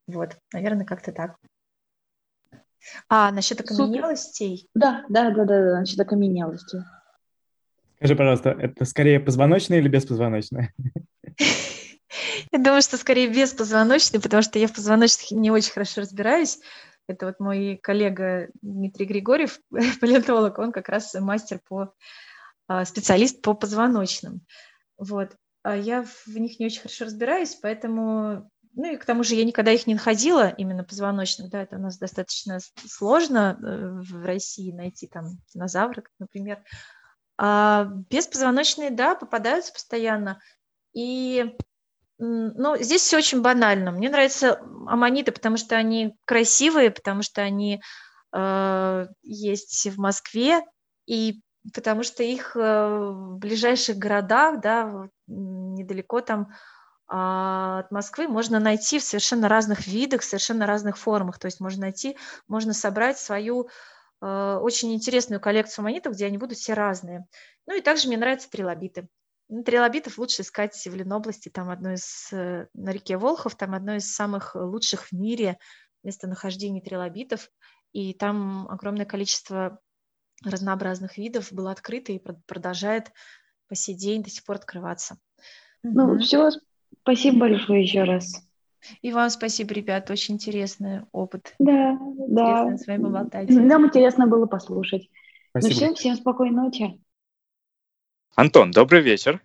[0.07, 1.35] Вот, наверное, как-то так.
[3.09, 4.69] А, насчет окаменелостей?
[4.73, 6.79] Да, да, да, да, да, насчет окаменелостей.
[7.97, 10.73] Скажи, пожалуйста, это скорее позвоночное или беспозвоночное?
[12.51, 16.59] Я думаю, что скорее беспозвоночный, потому что я в позвоночных не очень хорошо разбираюсь.
[17.09, 19.59] Это вот мой коллега Дмитрий Григорьев,
[20.01, 21.93] палеонтолог, он как раз мастер по
[22.67, 24.41] а, специалист по позвоночным.
[24.97, 25.35] Вот.
[25.63, 29.43] а я в них не очень хорошо разбираюсь, поэтому ну и к тому же я
[29.43, 34.71] никогда их не находила, именно позвоночных, да, это у нас достаточно сложно э, в России
[34.71, 36.63] найти там динозавры, например.
[37.37, 40.39] А беспозвоночные, да, попадаются постоянно.
[40.93, 41.57] И
[42.19, 43.91] ну, здесь все очень банально.
[43.91, 47.81] Мне нравятся аммониты, потому что они красивые, потому что они
[48.33, 50.61] э, есть в Москве,
[51.05, 51.41] и
[51.73, 56.51] потому что их э, в ближайших городах, да, недалеко там
[57.11, 61.39] а, от Москвы можно найти в совершенно разных видах, совершенно разных формах.
[61.39, 62.17] То есть можно найти,
[62.47, 63.69] можно собрать свою
[64.21, 67.25] э, очень интересную коллекцию монеток, где они будут все разные.
[67.65, 69.07] Ну и также мне нравятся трилобиты.
[69.49, 73.95] Ну, трилобитов лучше искать в Ленобласти, там одно из, э, на реке Волхов, там одно
[73.95, 75.57] из самых лучших в мире
[76.03, 77.49] местонахождений трилобитов,
[77.91, 79.79] и там огромное количество
[80.45, 83.11] разнообразных видов было открыто и продолжает
[83.67, 85.17] по сей день до сих пор открываться.
[85.83, 86.49] Ну, mm все,
[87.01, 88.45] спасибо большое еще раз.
[89.01, 91.55] И вам спасибо, ребят, очень интересный опыт.
[91.59, 92.61] Да, да.
[92.61, 93.49] Интересно с вами поболтать.
[93.49, 95.09] Нам интересно было послушать.
[95.53, 95.69] Ну, спасибо.
[95.69, 96.99] Ну всем, всем спокойной ночи.
[98.35, 99.41] Антон, добрый вечер.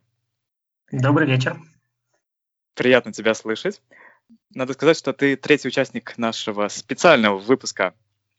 [0.93, 1.59] Добрый вечер.
[2.74, 3.82] Приятно тебя слышать.
[4.55, 7.95] Надо сказать, что ты третий участник нашего специального выпуска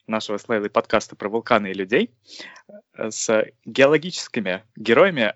[0.07, 2.13] нашего с Лейлой подкаста про вулканы и людей
[2.95, 5.33] с геологическими героями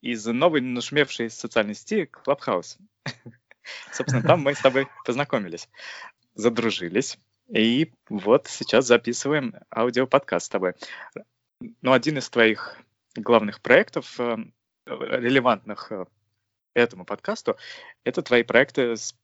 [0.00, 2.78] из новой нашумевшей социальной сети Clubhouse.
[3.92, 5.68] Собственно, там мы с тобой познакомились,
[6.34, 7.18] задружились,
[7.48, 10.74] и вот сейчас записываем аудиоподкаст с тобой.
[11.80, 12.78] Ну, один из твоих
[13.14, 14.36] главных проектов, э,
[14.86, 16.04] релевантных э,
[16.74, 17.56] этому подкасту,
[18.04, 19.14] это твои проекты с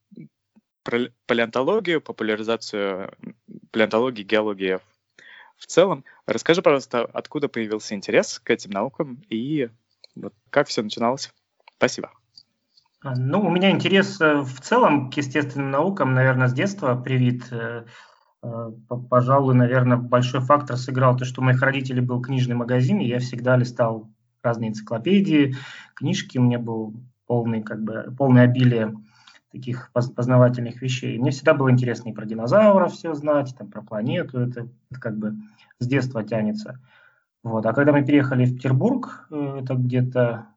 [1.27, 3.15] палеонтологию, популяризацию
[3.71, 4.79] палеонтологии, геологии
[5.57, 6.03] в целом.
[6.25, 9.69] Расскажи, пожалуйста, откуда появился интерес к этим наукам и
[10.15, 11.31] вот как все начиналось?
[11.77, 12.11] Спасибо.
[13.03, 17.51] Ну, у меня интерес э, в целом к естественным наукам, наверное, с детства привит.
[19.09, 23.19] Пожалуй, наверное, большой фактор сыграл то, что у моих родителей был книжный магазин, и я
[23.19, 24.09] всегда листал
[24.41, 25.55] разные энциклопедии,
[25.93, 26.95] книжки, у меня был
[27.27, 28.95] полный, как бы, полное обилие
[29.51, 31.19] таких познавательных вещей.
[31.19, 35.17] Мне всегда было интересно и про динозавров все знать, там, про планету, это, это как
[35.17, 35.35] бы
[35.77, 36.79] с детства тянется.
[37.43, 37.65] Вот.
[37.65, 40.47] А когда мы переехали в Петербург, э, это где-то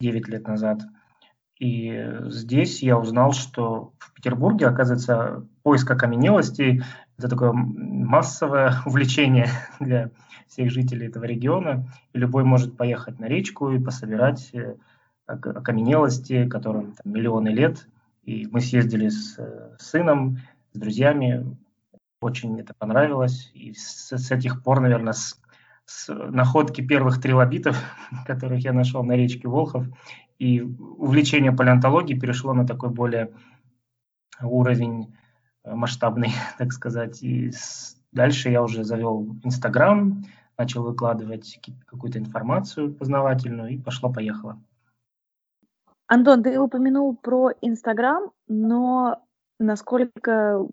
[0.00, 0.82] 9 лет назад,
[1.58, 6.82] и здесь я узнал, что в Петербурге, оказывается, поиск окаменелостей–
[7.22, 9.48] это такое массовое увлечение
[9.78, 10.10] для
[10.48, 11.86] всех жителей этого региона.
[12.12, 14.74] И любой может поехать на речку и пособирать э,
[15.26, 17.86] окаменелости, которым там, миллионы лет.
[18.24, 20.38] И мы съездили с, с сыном,
[20.72, 21.56] с друзьями.
[22.20, 23.50] Очень это понравилось.
[23.54, 25.40] И с, с этих пор, наверное, с,
[25.84, 27.80] с находки первых трилобитов,
[28.26, 29.86] которых я нашел на речке Волхов,
[30.40, 33.30] и увлечение палеонтологией перешло на такой более
[34.42, 35.21] уровень э,
[35.64, 37.22] масштабный, так сказать.
[37.22, 37.52] И
[38.12, 40.22] дальше я уже завел Инстаграм,
[40.58, 44.60] начал выкладывать какую-то информацию познавательную, и пошло-поехало.
[46.06, 49.24] Антон, ты упомянул про Инстаграм, но
[49.58, 50.66] насколько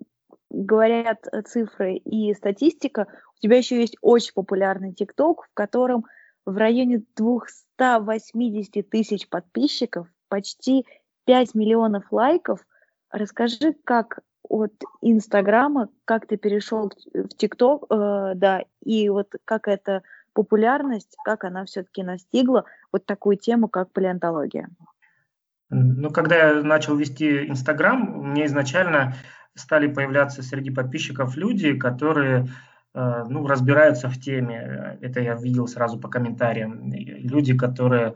[0.50, 6.06] говорят цифры и статистика, у тебя еще есть очень популярный ТикТок, в котором
[6.46, 10.86] в районе 280 тысяч подписчиков, почти
[11.26, 12.66] 5 миллионов лайков.
[13.12, 14.20] Расскажи, как
[14.50, 20.02] от Инстаграма, как ты перешел в ТикТок, э, да, и вот как эта
[20.34, 24.70] популярность, как она все-таки настигла вот такую тему, как палеонтология.
[25.70, 29.14] Ну, когда я начал вести Инстаграм, меня изначально
[29.54, 32.48] стали появляться среди подписчиков люди, которые
[32.96, 34.98] э, ну, разбираются в теме.
[35.02, 36.92] Это я видел сразу по комментариям.
[36.92, 38.16] Люди, которые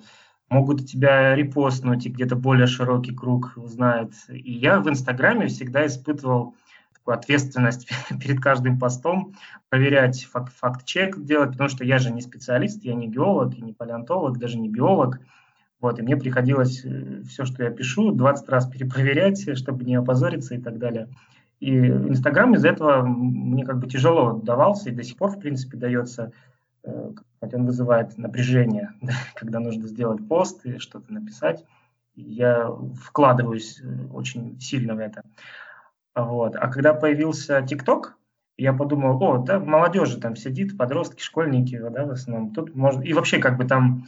[0.54, 4.12] могут тебя репостнуть, и где-то более широкий круг узнает.
[4.30, 6.56] И я в Инстаграме всегда испытывал
[6.94, 7.90] такую ответственность
[8.22, 9.34] перед каждым постом,
[9.70, 14.38] проверять факт, факт-чек делать, потому что я же не специалист, я не геолог, не палеонтолог,
[14.38, 15.20] даже не биолог.
[15.82, 20.54] Вот, и мне приходилось э, все, что я пишу, 20 раз перепроверять, чтобы не опозориться
[20.54, 21.10] и так далее.
[21.60, 25.78] И Инстаграм из-за этого мне как бы тяжело давался и до сих пор, в принципе,
[25.78, 26.32] дается,
[26.84, 28.92] э, хотя он вызывает напряжение,
[29.36, 31.66] когда нужно сделать пост и что-то написать.
[32.16, 32.70] Я
[33.02, 35.24] вкладываюсь э, очень сильно в это.
[36.16, 36.56] Вот.
[36.56, 38.18] А когда появился ТикТок,
[38.56, 42.54] я подумал, о, да, молодежи там сидит, подростки, школьники, да, в основном.
[42.54, 43.02] Тут можно...
[43.02, 44.06] И вообще как бы там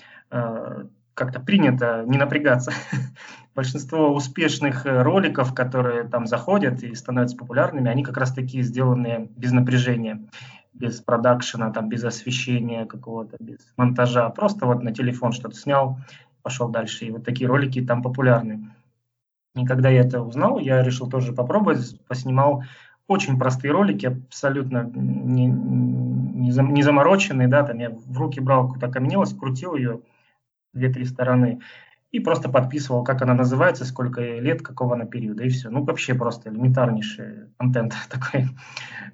[1.15, 2.71] как-то принято не напрягаться.
[3.55, 9.31] Большинство успешных э, роликов, которые там заходят и становятся популярными, они как раз таки сделаны
[9.35, 10.27] без напряжения,
[10.75, 14.29] без продакшена, там, без освещения какого-то, без монтажа.
[14.29, 15.97] Просто вот на телефон что-то снял,
[16.43, 17.05] пошел дальше.
[17.05, 18.69] И вот такие ролики там популярны.
[19.55, 22.63] И когда я это узнал, я решил тоже попробовать, поснимал
[23.07, 28.87] очень простые ролики, абсолютно не, не, не замороченные, да, там я в руки брал какую-то
[28.87, 30.01] окаменелость, крутил ее
[30.73, 31.61] две-три стороны
[32.15, 35.69] и просто подписывал, как она называется, сколько лет, какого она периода, и все.
[35.69, 38.47] Ну, вообще просто элементарнейший контент такой.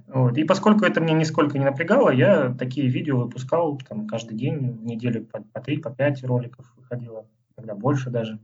[0.07, 0.37] Вот.
[0.37, 4.85] И поскольку это мне нисколько не напрягало, я такие видео выпускал там, каждый день, в
[4.85, 7.25] неделю по, по 3, по 5 роликов выходило,
[7.55, 8.39] тогда больше даже.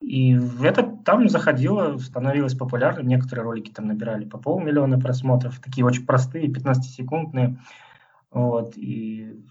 [0.00, 3.08] И это там заходило, становилось популярным.
[3.08, 7.58] Некоторые ролики там набирали по полмиллиона просмотров, такие очень простые, 15-секундные.
[8.30, 8.76] Вот.
[8.76, 9.44] И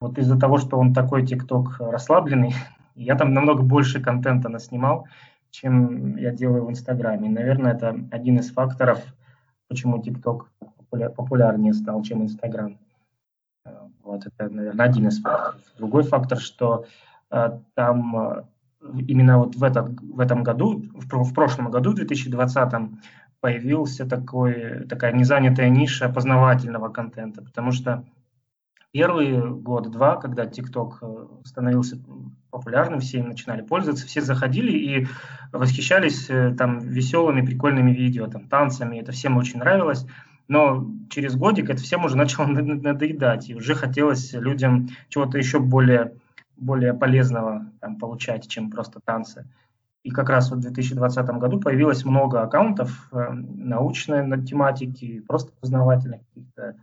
[0.00, 2.54] вот из-за того, что он такой ТикТок расслабленный,
[2.96, 5.06] я там намного больше контента наснимал,
[5.50, 7.28] чем я делаю в Инстаграме.
[7.28, 9.00] Наверное, это один из факторов,
[9.68, 10.50] почему ТикТок
[10.90, 12.78] популярнее стал, чем Инстаграм.
[14.02, 15.60] Вот это, наверное, один из факторов.
[15.78, 16.86] Другой фактор, что
[17.30, 18.42] э, там э,
[19.08, 22.90] именно вот в, этот, в этом году, в, в прошлом году, в 2020,
[23.40, 28.04] появился такой, такая незанятая ниша познавательного контента, потому что
[28.96, 31.98] первые год-два, когда ТикТок э, становился
[32.50, 35.06] популярным, все им начинали пользоваться, все заходили и
[35.52, 40.06] восхищались э, там веселыми, прикольными видео, там танцами, это всем очень нравилось,
[40.48, 46.14] но через годик это всем уже начало надоедать, и уже хотелось людям чего-то еще более
[46.56, 49.46] более полезного там, получать, чем просто танцы.
[50.04, 56.22] И как раз в 2020 году появилось много аккаунтов э, научной на тематике, просто познавательных
[56.28, 56.76] каких-то,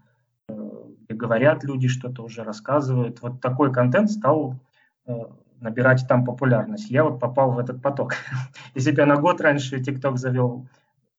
[1.09, 3.21] говорят люди что-то уже рассказывают.
[3.21, 4.59] Вот такой контент стал
[5.05, 5.13] э,
[5.59, 6.89] набирать там популярность.
[6.89, 8.15] Я вот попал в этот поток.
[8.75, 10.67] Если бы я на год раньше ТикТок завел,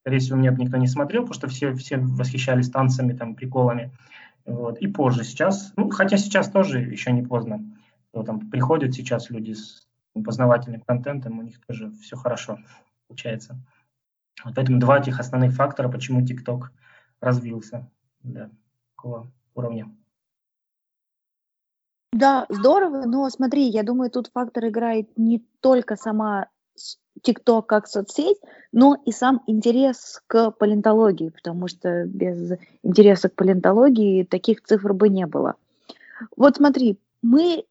[0.00, 3.92] скорее всего, меня бы никто не смотрел, потому что все, все восхищались танцами, там, приколами.
[4.44, 4.78] Вот.
[4.78, 7.60] И позже сейчас, ну, хотя сейчас тоже еще не поздно
[8.14, 12.60] кто там приходят сейчас люди с познавательным контентом, у них тоже все хорошо
[13.08, 13.58] получается.
[14.44, 16.68] Вот поэтому два этих основных фактора, почему TikTok
[17.20, 17.90] развился
[18.22, 18.52] до
[19.04, 19.94] такого уровня.
[22.12, 26.46] Да, здорово, но смотри, я думаю, тут фактор играет не только сама
[27.26, 28.38] TikTok как соцсеть,
[28.72, 32.52] но и сам интерес к палеонтологии, потому что без
[32.82, 35.56] интереса к палеонтологии таких цифр бы не было.
[36.36, 37.64] Вот смотри, мы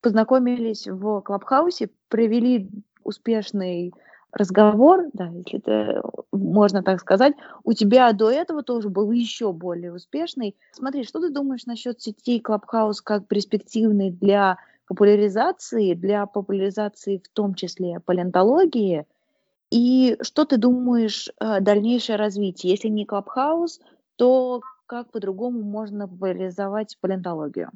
[0.00, 2.68] познакомились в Клабхаусе, провели
[3.04, 3.94] успешный
[4.32, 6.02] разговор, да, если это
[6.36, 10.56] можно так сказать, у тебя до этого тоже был еще более успешный.
[10.72, 17.54] Смотри, что ты думаешь насчет сетей Clubhouse как перспективной для популяризации, для популяризации в том
[17.54, 19.06] числе палеонтологии,
[19.70, 22.72] и что ты думаешь э, дальнейшее развитие?
[22.72, 23.80] Если не Clubhouse,
[24.16, 27.70] то как по-другому можно популяризовать палеонтологию?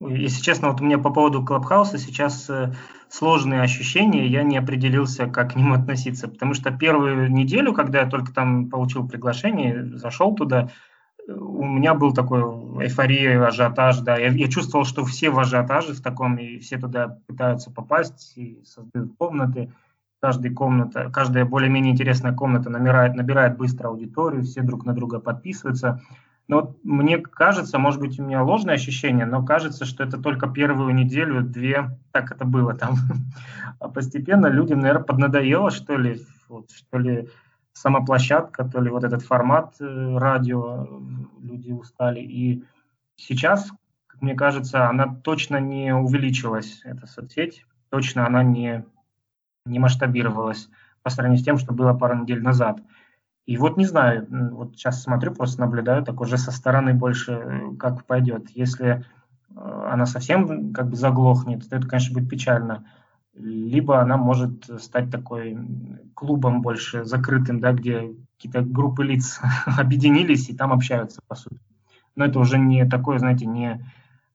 [0.00, 2.74] Если честно, вот у меня по поводу Клабхауса сейчас э,
[3.08, 8.06] сложные ощущения, я не определился, как к ним относиться, потому что первую неделю, когда я
[8.06, 10.68] только там получил приглашение, зашел туда,
[11.26, 12.42] э, у меня был такой
[12.84, 17.18] эйфория, ажиотаж, да, я, я чувствовал, что все в ажиотаже в таком, и все туда
[17.26, 19.72] пытаются попасть, и создают комнаты,
[20.20, 26.02] каждая комната, каждая более-менее интересная комната набирает, набирает быстро аудиторию, все друг на друга подписываются,
[26.48, 30.48] но вот мне кажется, может быть, у меня ложное ощущение, но кажется, что это только
[30.48, 32.96] первую неделю, две, так это было там.
[33.78, 37.28] А постепенно людям, наверное, поднадоело, что ли, вот, что ли,
[37.74, 40.88] сама площадка, то ли вот этот формат э, радио,
[41.42, 42.20] люди устали.
[42.20, 42.64] И
[43.16, 43.70] сейчас,
[44.06, 48.84] как мне кажется, она точно не увеличилась, эта соцсеть, точно она не,
[49.66, 50.70] не масштабировалась
[51.02, 52.80] по сравнению с тем, что было пару недель назад.
[53.46, 57.76] И вот не знаю, вот сейчас смотрю, просто наблюдаю, так уже со стороны больше э,
[57.78, 58.50] как пойдет.
[58.50, 62.84] Если э, она совсем как бы заглохнет, то это, конечно, будет печально.
[63.34, 65.56] Либо она может стать такой
[66.14, 71.60] клубом больше закрытым, да, где какие-то группы лиц объединились и там общаются, по сути.
[72.16, 73.86] Но это уже не такое, знаете, не,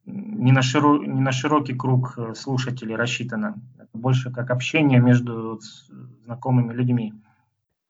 [0.05, 3.55] не, на, широ, не на широкий круг э, слушателей рассчитано.
[3.77, 5.59] Это больше как общение между
[6.23, 7.13] знакомыми людьми.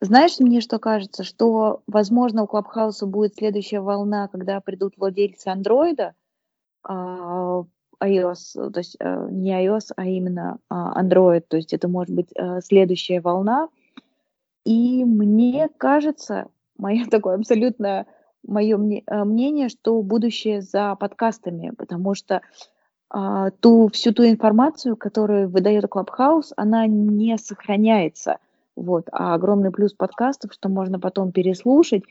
[0.03, 6.15] Знаешь, мне что кажется, что, возможно, у Клабхауса будет следующая волна, когда придут владельцы андроида,
[6.83, 7.63] а,
[8.03, 12.29] iOS, то есть э, не iOS, а именно а, Android, то есть это может быть
[12.35, 13.69] э, следующая волна.
[14.65, 16.47] И мне кажется,
[16.79, 18.07] мое такое абсолютно
[18.43, 22.41] мое э, мнение, что будущее за подкастами, потому что
[23.11, 28.39] а, ту, всю ту информацию, которую выдает Clubhouse, она не сохраняется–
[28.81, 29.07] вот.
[29.11, 32.03] А огромный плюс подкастов, что можно потом переслушать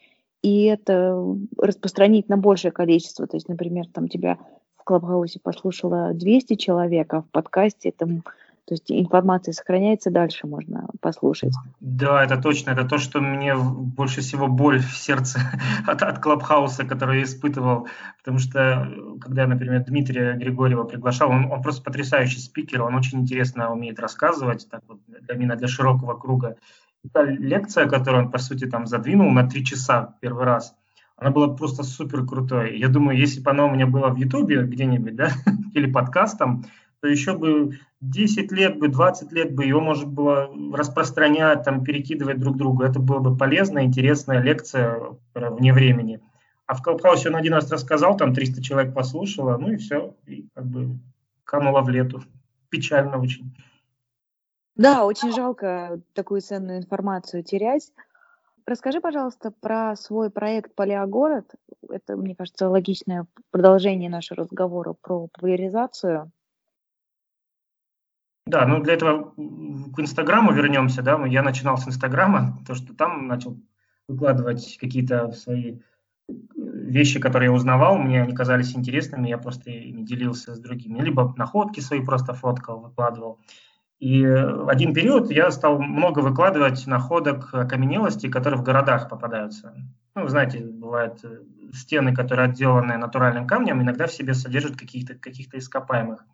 [0.42, 1.22] и это
[1.58, 3.26] распространить на большее количество.
[3.26, 4.38] То есть, например, там тебя
[4.76, 8.22] в Клабхаусе послушало 200 человек, а в подкасте там
[8.70, 11.52] то есть информация сохраняется, дальше можно послушать.
[11.80, 12.70] Да, это точно.
[12.70, 15.40] Это то, что мне больше всего боль в сердце
[15.88, 17.88] от, от Клабхауса, который я испытывал.
[18.18, 18.88] Потому что,
[19.20, 24.68] когда, например, Дмитрия Григорьева приглашал, он, он просто потрясающий спикер, он очень интересно умеет рассказывать,
[24.70, 26.54] так вот, именно для широкого круга.
[27.12, 30.76] Та лекция, которую он, по сути, там задвинул на три часа первый раз,
[31.16, 32.78] она была просто супер крутой.
[32.78, 35.30] Я думаю, если бы она у меня была в Ютубе где-нибудь, да,
[35.74, 36.66] или подкастом,
[37.00, 42.38] то еще бы 10 лет бы, 20 лет бы ее можно было распространять, там, перекидывать
[42.38, 42.82] друг другу.
[42.82, 46.20] Это было бы полезная, интересная лекция вне времени.
[46.66, 50.46] А в Клабхаусе он один раз рассказал, там 300 человек послушало, ну и все, и
[50.54, 50.98] как бы
[51.44, 52.22] кануло в лету.
[52.68, 53.52] Печально очень.
[54.76, 57.90] Да, очень жалко такую ценную информацию терять.
[58.66, 61.50] Расскажи, пожалуйста, про свой проект «Палеогород».
[61.88, 66.30] Это, мне кажется, логичное продолжение нашего разговора про популяризацию.
[68.50, 69.32] Да, ну для этого
[69.94, 73.56] к Инстаграму вернемся, да, я начинал с Инстаграма, то, что там начал
[74.08, 75.78] выкладывать какие-то свои
[76.28, 80.98] э, вещи, которые я узнавал, мне они казались интересными, я просто ими делился с другими,
[80.98, 83.38] либо находки свои просто фоткал, выкладывал.
[84.00, 89.74] И в один период я стал много выкладывать находок окаменелости, которые в городах попадаются.
[90.16, 91.42] Ну, вы знаете, бывают э,
[91.72, 96.24] стены, которые отделаны натуральным камнем, иногда в себе содержат каких-то каких ископаемых.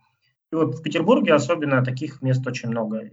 [0.65, 3.11] В Петербурге особенно таких мест очень много,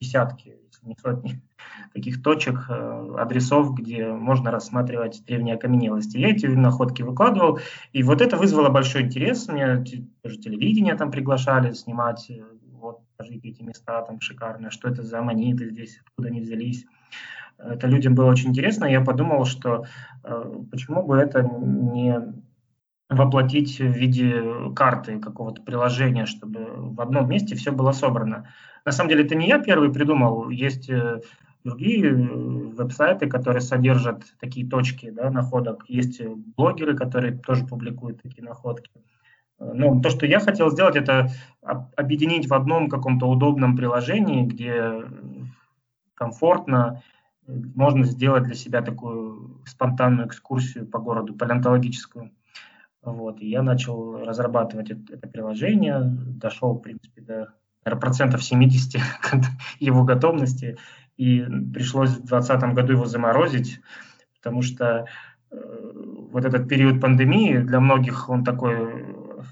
[0.00, 1.40] десятки, если не сотни
[1.94, 6.16] таких точек, э, адресов, где можно рассматривать древние окаменелости.
[6.16, 7.60] Я эти находки выкладывал,
[7.92, 9.48] и вот это вызвало большой интерес.
[9.48, 9.84] Мне
[10.22, 15.18] тоже телевидение там приглашали снимать, э, вот, покажите эти места там шикарные, что это за
[15.18, 16.86] аммониты здесь, откуда они взялись.
[17.58, 19.84] Это людям было очень интересно, я подумал, что
[20.24, 22.18] э, почему бы это не
[23.10, 28.48] воплотить в виде карты какого-то приложения, чтобы в одном месте все было собрано.
[28.84, 31.20] На самом деле это не я первый придумал, есть э,
[31.64, 36.22] другие э, веб-сайты, которые содержат такие точки да, находок, есть
[36.56, 38.90] блогеры, которые тоже публикуют такие находки.
[39.58, 41.30] Но то, что я хотел сделать, это
[41.96, 45.02] объединить в одном каком-то удобном приложении, где
[46.14, 47.02] комфортно
[47.46, 52.30] можно сделать для себя такую спонтанную экскурсию по городу, палеонтологическую.
[53.02, 59.00] Вот, и я начал разрабатывать это, это приложение, дошел, в принципе, до процентов 70
[59.80, 60.76] его готовности,
[61.16, 61.40] и
[61.72, 63.80] пришлось в 2020 году его заморозить,
[64.36, 65.06] потому что
[65.50, 65.92] э,
[66.30, 69.42] вот этот период пандемии для многих он такой э,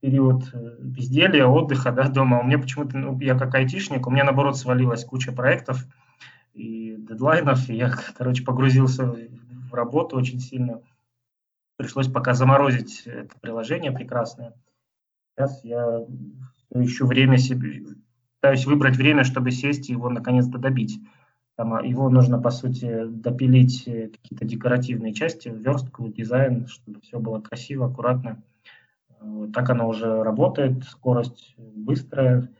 [0.00, 2.40] период э, безделия, отдыха да, дома.
[2.40, 5.86] У меня почему-то, ну, я как айтишник, у меня наоборот свалилась куча проектов
[6.52, 10.80] и дедлайнов, и я, короче, погрузился в работу очень сильно–
[11.76, 14.54] пришлось пока заморозить это приложение прекрасное.
[15.36, 16.04] Сейчас я
[16.72, 17.84] ищу время себе,
[18.40, 21.00] пытаюсь выбрать время, чтобы сесть и его наконец-то добить.
[21.56, 27.20] Там, а, его нужно, по сути, допилить э, какие-то декоративные части, верстку, дизайн, чтобы все
[27.20, 28.42] было красиво, аккуратно.
[29.52, 32.50] Так оно уже работает, скорость быстрая,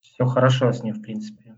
[0.00, 1.56] все хорошо с ним, в принципе.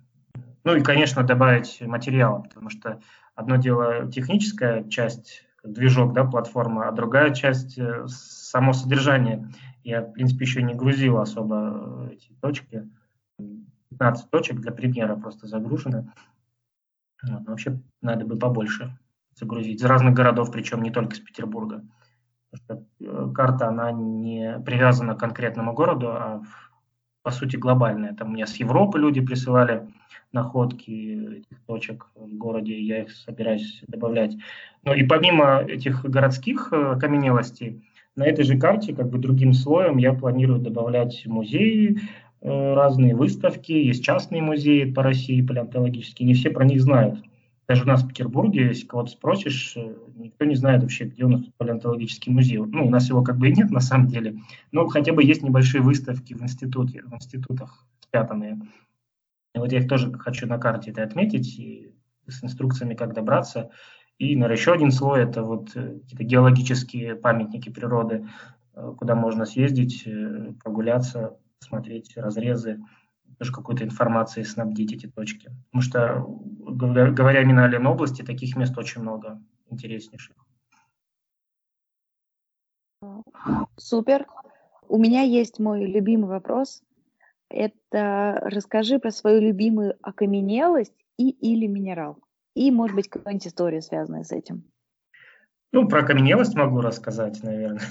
[0.64, 3.00] Ну и, конечно, добавить материал, потому что
[3.34, 9.48] одно дело техническая часть движок, да, платформа, а другая часть э, само содержание.
[9.84, 12.88] Я, в принципе, еще не грузил особо э, эти точки.
[13.90, 16.12] 15 точек для примера просто загружены.
[17.22, 18.98] Вот, вообще надо бы побольше
[19.34, 19.80] загрузить.
[19.80, 21.84] Из разных городов, причем не только из Петербурга.
[22.50, 26.42] Потому что э, карта, она не привязана к конкретному городу, а
[27.22, 28.14] по сути глобальная.
[28.14, 29.88] Там мне с Европы люди присылали
[30.37, 34.37] находки этих точек в городе, я их собираюсь добавлять.
[34.84, 37.82] Ну и помимо этих городских э, окаменелостей,
[38.14, 41.99] на этой же карте, как бы другим слоем, я планирую добавлять музеи,
[42.41, 47.18] э, разные выставки, есть частные музеи по России палеонтологические, не все про них знают.
[47.68, 51.28] Даже у нас в Петербурге, если кого-то спросишь, э, никто не знает вообще, где у
[51.28, 52.59] нас палеонтологический музей.
[52.59, 54.39] Ну, у нас его как бы и нет на самом деле,
[54.70, 58.61] но хотя бы есть небольшие выставки в, институте, в институтах спрятанные.
[59.57, 61.91] И вот я их тоже хочу на карте это отметить, и
[62.28, 63.70] с инструкциями, как добраться.
[64.18, 68.28] И, наверное, еще один слой– это вот э, какие-то геологические памятники природы,
[68.74, 72.83] э, куда можно съездить, э, прогуляться, посмотреть разрезы,
[73.38, 75.50] тоже какой-то информацией снабдить эти точки.
[75.70, 76.26] Потому что,
[76.61, 80.37] говоря именно о Ленобласти, таких мест очень много интереснейших.
[83.78, 84.26] Супер.
[84.87, 86.83] У меня есть мой любимый вопрос
[87.50, 92.18] это расскажи про свою любимую окаменелость и или минерал.
[92.54, 94.64] И, может быть, какая-нибудь история, связанная с этим.
[95.72, 97.80] Ну, про окаменелость могу рассказать, наверное.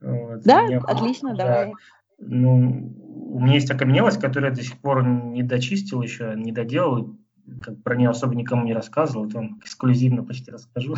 [0.00, 0.42] Вот.
[0.42, 1.44] Да, Мне, отлично, да.
[1.44, 1.72] давай.
[2.18, 2.92] Ну,
[3.32, 7.16] у меня есть окаменелость, которую я до сих пор не дочистил еще, не доделал,
[7.60, 10.96] как про нее особо никому не рассказывал, вот вам эксклюзивно почти расскажу.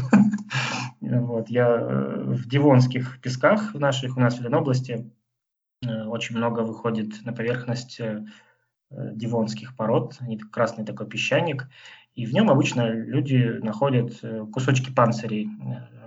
[1.00, 5.10] вот, я э, в Дивонских песках в наших, у нас в Ленобласти,
[6.06, 8.24] очень много выходит на поверхность э,
[8.90, 11.68] дивонских пород, они красный такой песчаник,
[12.14, 14.20] и в нем обычно люди находят
[14.52, 15.48] кусочки панцирей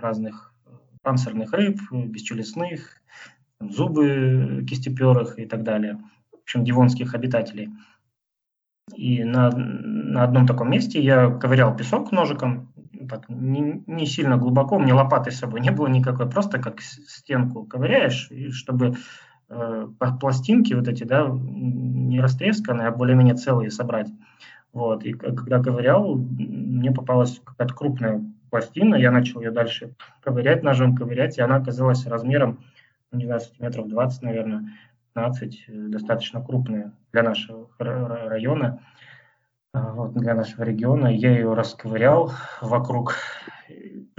[0.00, 0.54] разных
[1.02, 3.00] панцирных рыб, бесчелюстных,
[3.60, 5.98] зубы кистеперых и так далее.
[6.32, 7.70] В общем, дивонских обитателей.
[8.94, 12.72] И на, на одном таком месте я ковырял песок ножиком,
[13.08, 16.80] так, не, не сильно глубоко, у меня лопаты с собой не было никакой, просто как
[16.80, 18.94] стенку ковыряешь, и чтобы э,
[20.20, 24.08] пластинки вот эти, да, не растресканные, а более-менее целые собрать.
[24.72, 30.94] Вот, и когда ковырял, мне попалась какая-то крупная пластина, я начал ее дальше ковырять ножом,
[30.94, 32.58] ковырять, и она оказалась размером,
[33.10, 34.68] не знаю, сантиметров 20, наверное.
[35.14, 38.80] 15, э, достаточно крупная для нашего района,
[39.72, 41.08] а, вот, для нашего региона.
[41.08, 43.16] Я ее расковырял вокруг.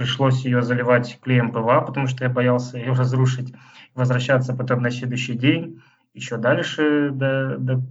[0.00, 3.52] Пришлось ее заливать клеем ПВА, потому что я боялся ее разрушить.
[3.94, 5.82] Возвращаться потом на следующий день,
[6.14, 7.82] еще дальше до, до,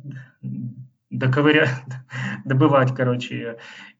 [1.11, 1.67] доковыря,
[2.45, 3.57] добывать, короче, ее.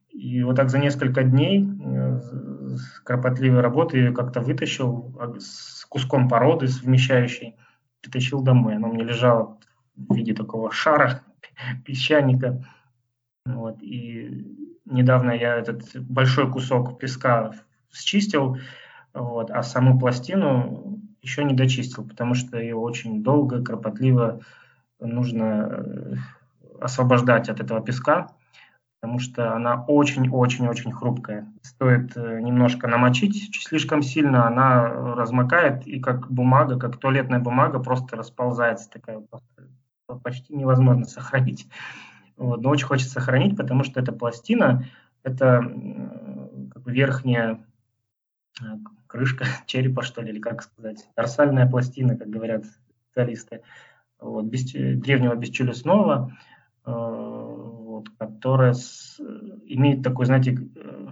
[0.08, 2.20] И вот так за несколько дней э,
[3.04, 7.54] кропотливой работы я как-то вытащил с куском породы, совмещающей
[8.00, 8.74] притащил домой.
[8.74, 9.56] Оно мне лежало
[9.94, 11.22] в виде такого шара,
[11.86, 12.66] песчаника.
[13.46, 13.80] Вот.
[13.84, 17.52] И недавно я этот большой кусок песка
[17.92, 18.58] счистил,
[19.12, 24.40] вот, а саму пластину еще не дочистил, потому что ее очень долго, кропотливо
[25.00, 26.14] нужно э,
[26.80, 28.30] освобождать от этого песка
[29.00, 31.50] потому что она очень-очень-очень хрупкая.
[31.62, 38.16] Стоит э, немножко намочить слишком сильно, она размокает, и как бумага, как туалетная бумага, просто
[38.16, 39.22] расползается такая,
[40.22, 41.66] почти невозможно сохранить.
[42.36, 42.60] Вот.
[42.60, 44.84] Но очень хочется сохранить, потому что эта пластина,
[45.22, 45.60] это
[46.72, 47.58] как бы верхняя э,
[49.06, 52.64] крышка черепа, что ли, или как сказать, дорсальная пластина, как говорят
[53.06, 53.62] специалисты,
[54.20, 56.36] вот, без, древнего бесчелюстного,
[56.86, 59.20] э, вот, которая с,
[59.66, 61.08] имеет такой, знаете, э,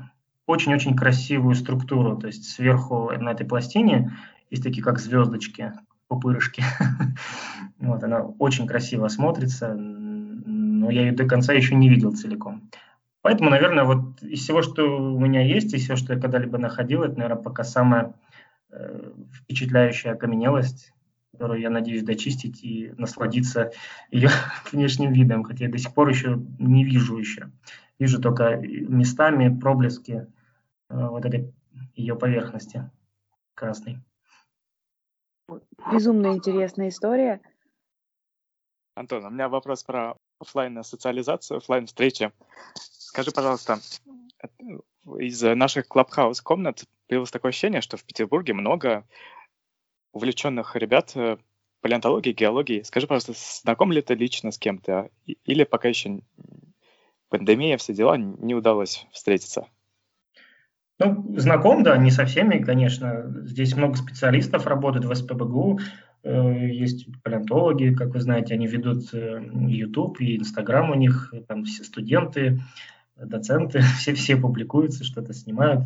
[0.46, 2.16] очень-очень красивую структуру.
[2.16, 4.12] То есть сверху на этой пластине
[4.50, 5.72] есть такие как звездочки,
[6.08, 6.62] пупырышки.
[7.78, 12.70] вот, она очень красиво смотрится, но я ее до конца еще не видел целиком.
[13.22, 17.02] Поэтому, наверное, вот из всего, что у меня есть, из всего, что я когда-либо находил,
[17.02, 18.14] это, наверное, пока самая
[18.70, 20.92] э, впечатляющая окаменелость,
[21.32, 23.72] которую я надеюсь дочистить и насладиться
[24.10, 24.30] ее
[24.72, 27.50] внешним видом, хотя я до сих пор еще не вижу еще.
[27.98, 30.26] Вижу только местами проблески
[30.88, 31.52] э, вот этой
[31.94, 32.88] ее поверхности
[33.54, 33.98] красной.
[35.90, 37.40] Безумно интересная история.
[38.94, 42.32] Антон, у меня вопрос про офлайн социализацию, офлайн встречи.
[42.74, 43.80] Скажи, пожалуйста,
[45.18, 49.06] из наших клабхаус комнат появилось такое ощущение, что в Петербурге много
[50.12, 51.36] увлеченных ребят э,
[51.80, 52.82] палеонтологии, геологии.
[52.82, 53.32] Скажи, пожалуйста,
[53.62, 55.10] знаком ли ты лично с кем-то?
[55.26, 56.20] Или пока еще
[57.28, 59.66] пандемия, все дела, не удалось встретиться?
[60.98, 63.32] Ну, знаком, да, не со всеми, конечно.
[63.44, 65.78] Здесь много специалистов работают в СПБГУ.
[66.22, 71.64] Э, есть палеонтологи, как вы знаете, они ведут э, YouTube и Instagram у них, там
[71.64, 72.60] все студенты,
[73.16, 75.84] доценты, все, все публикуются, что-то снимают.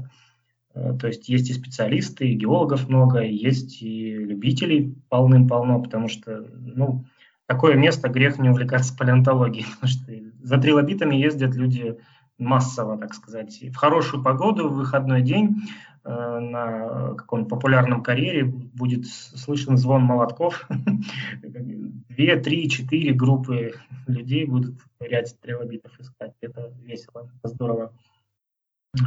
[0.75, 6.47] Э, то есть есть и специалисты, и геологов много, есть и любителей полным-полно, потому что,
[6.59, 7.05] ну,
[7.47, 11.97] такое место грех не увлекаться палеонтологией, потому что за трилобитами ездят люди
[12.39, 13.63] массово, так сказать.
[13.63, 15.63] И в хорошую погоду, в выходной день
[16.05, 20.69] на каком-то популярном карьере будет слышен звон молотков.
[21.43, 23.74] Две, три, четыре группы
[24.07, 26.35] людей будут ряд трилобитов искать.
[26.41, 27.93] Это весело, это здорово.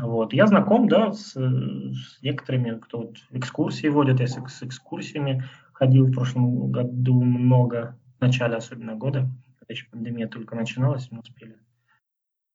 [0.02, 0.34] Вот.
[0.34, 4.20] Я знаком, да, с, с некоторыми, кто вот экскурсии водит.
[4.20, 5.44] Я с, с экскурсиями
[5.74, 11.20] ходил в прошлом году много, в начале особенно года, когда еще пандемия только начиналась, мы
[11.20, 11.58] успели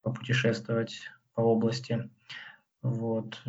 [0.02, 1.02] попутешествовать
[1.34, 2.10] по области.
[2.82, 3.40] Вот.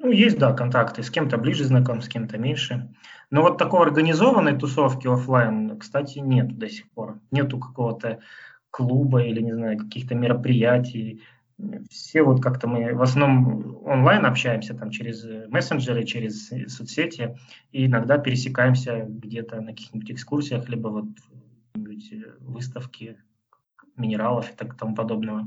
[0.00, 1.02] Ну, есть, да, контакты.
[1.02, 2.94] С кем-то ближе знаком, с кем-то меньше.
[3.30, 7.18] Но вот такой организованной тусовки офлайн, кстати, нет до сих пор.
[7.30, 8.20] Нету какого-то
[8.70, 11.22] клуба или, не знаю, каких-то мероприятий,
[11.90, 17.36] все вот как-то мы в основном онлайн общаемся там через мессенджеры, через соцсети,
[17.72, 21.06] и иногда пересекаемся где-то на каких-нибудь экскурсиях, либо вот
[22.40, 23.16] выставки
[23.96, 25.46] минералов и так тому подобного.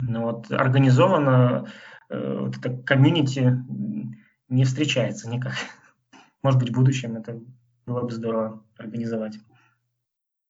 [0.00, 1.70] Но вот организованно
[2.08, 3.64] э, вот это комьюнити
[4.48, 5.54] не встречается никак.
[6.42, 7.40] Может быть, в будущем это
[7.86, 9.36] было бы здорово организовать.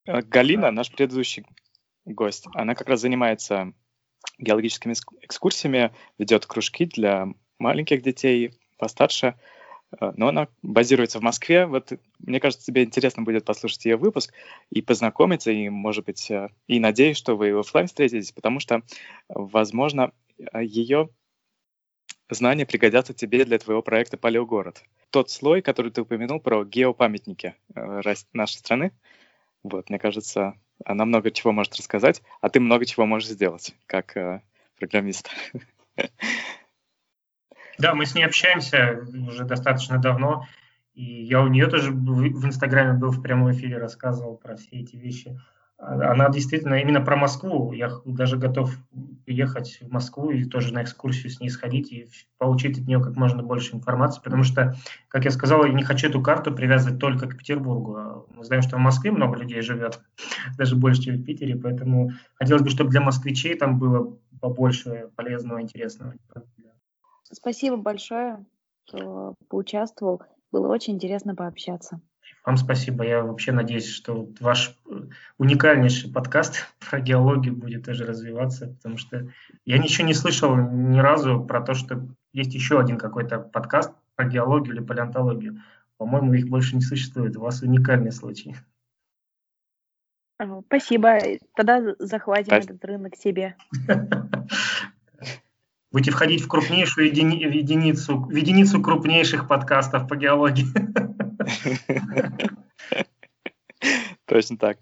[0.05, 1.45] Э, Галина, наш предыдущий
[2.05, 3.73] гость, она как раз занимается
[4.37, 7.27] геологическими экскурсиями, ведет кружки для
[7.59, 9.35] маленьких детей, постарше,
[9.99, 11.65] но она базируется в Москве.
[11.65, 14.33] Вот мне кажется, тебе интересно будет послушать ее выпуск
[14.69, 18.81] и познакомиться, и, может быть, э, и надеюсь, что вы офлайн встретитесь, потому что,
[19.29, 20.11] возможно,
[20.59, 21.09] ее
[22.29, 24.83] знания пригодятся тебе для твоего проекта «Палеогород».
[25.11, 27.55] Тот слой, который ты упомянул про геопамятники
[28.33, 28.91] нашей страны,
[29.63, 34.15] вот, мне кажется, она много чего может рассказать, а ты много чего можешь сделать, как
[34.17, 34.41] э,
[34.77, 35.29] программист.
[37.77, 40.45] Да, мы с ней общаемся уже достаточно давно,
[40.93, 44.95] и я у нее тоже в Инстаграме был в прямом эфире, рассказывал про все эти
[44.95, 45.37] вещи.
[45.77, 47.73] Она действительно именно про Москву.
[47.73, 48.73] Я даже готов
[49.25, 52.07] ехать в Москву и тоже на экскурсию с ней сходить и
[52.37, 54.75] получить от нее как можно больше информации, потому что,
[55.09, 57.95] как я сказал, я не хочу эту карту привязывать только к Петербургу.
[57.97, 59.99] А мы знаем, что в Москве много людей живет,
[60.57, 65.61] даже больше, чем в Питере, поэтому хотелось бы, чтобы для москвичей там было побольше полезного,
[65.61, 66.13] интересного.
[67.31, 68.45] Спасибо большое,
[68.85, 70.21] что поучаствовал.
[70.51, 71.99] Было очень интересно пообщаться.
[72.45, 73.03] Вам спасибо.
[73.03, 75.01] Я вообще надеюсь, что ваш э,
[75.37, 79.27] уникальнейший подкаст про геологию будет тоже развиваться, потому что
[79.65, 84.27] я ничего не слышал ни разу про то, что есть еще один какой-то подкаст про
[84.27, 85.61] геологию или палеонтологию.
[85.97, 87.37] По-моему, их больше не существует.
[87.37, 88.55] У вас уникальный случай.
[90.67, 91.17] Спасибо.
[91.55, 92.73] Тогда захватим Спасибо.
[92.73, 93.55] этот рынок себе.
[95.95, 100.65] Будете входить в крупнейшую едини- единицу, в единицу крупнейших подкастов по геологии.
[104.25, 104.77] Точно так.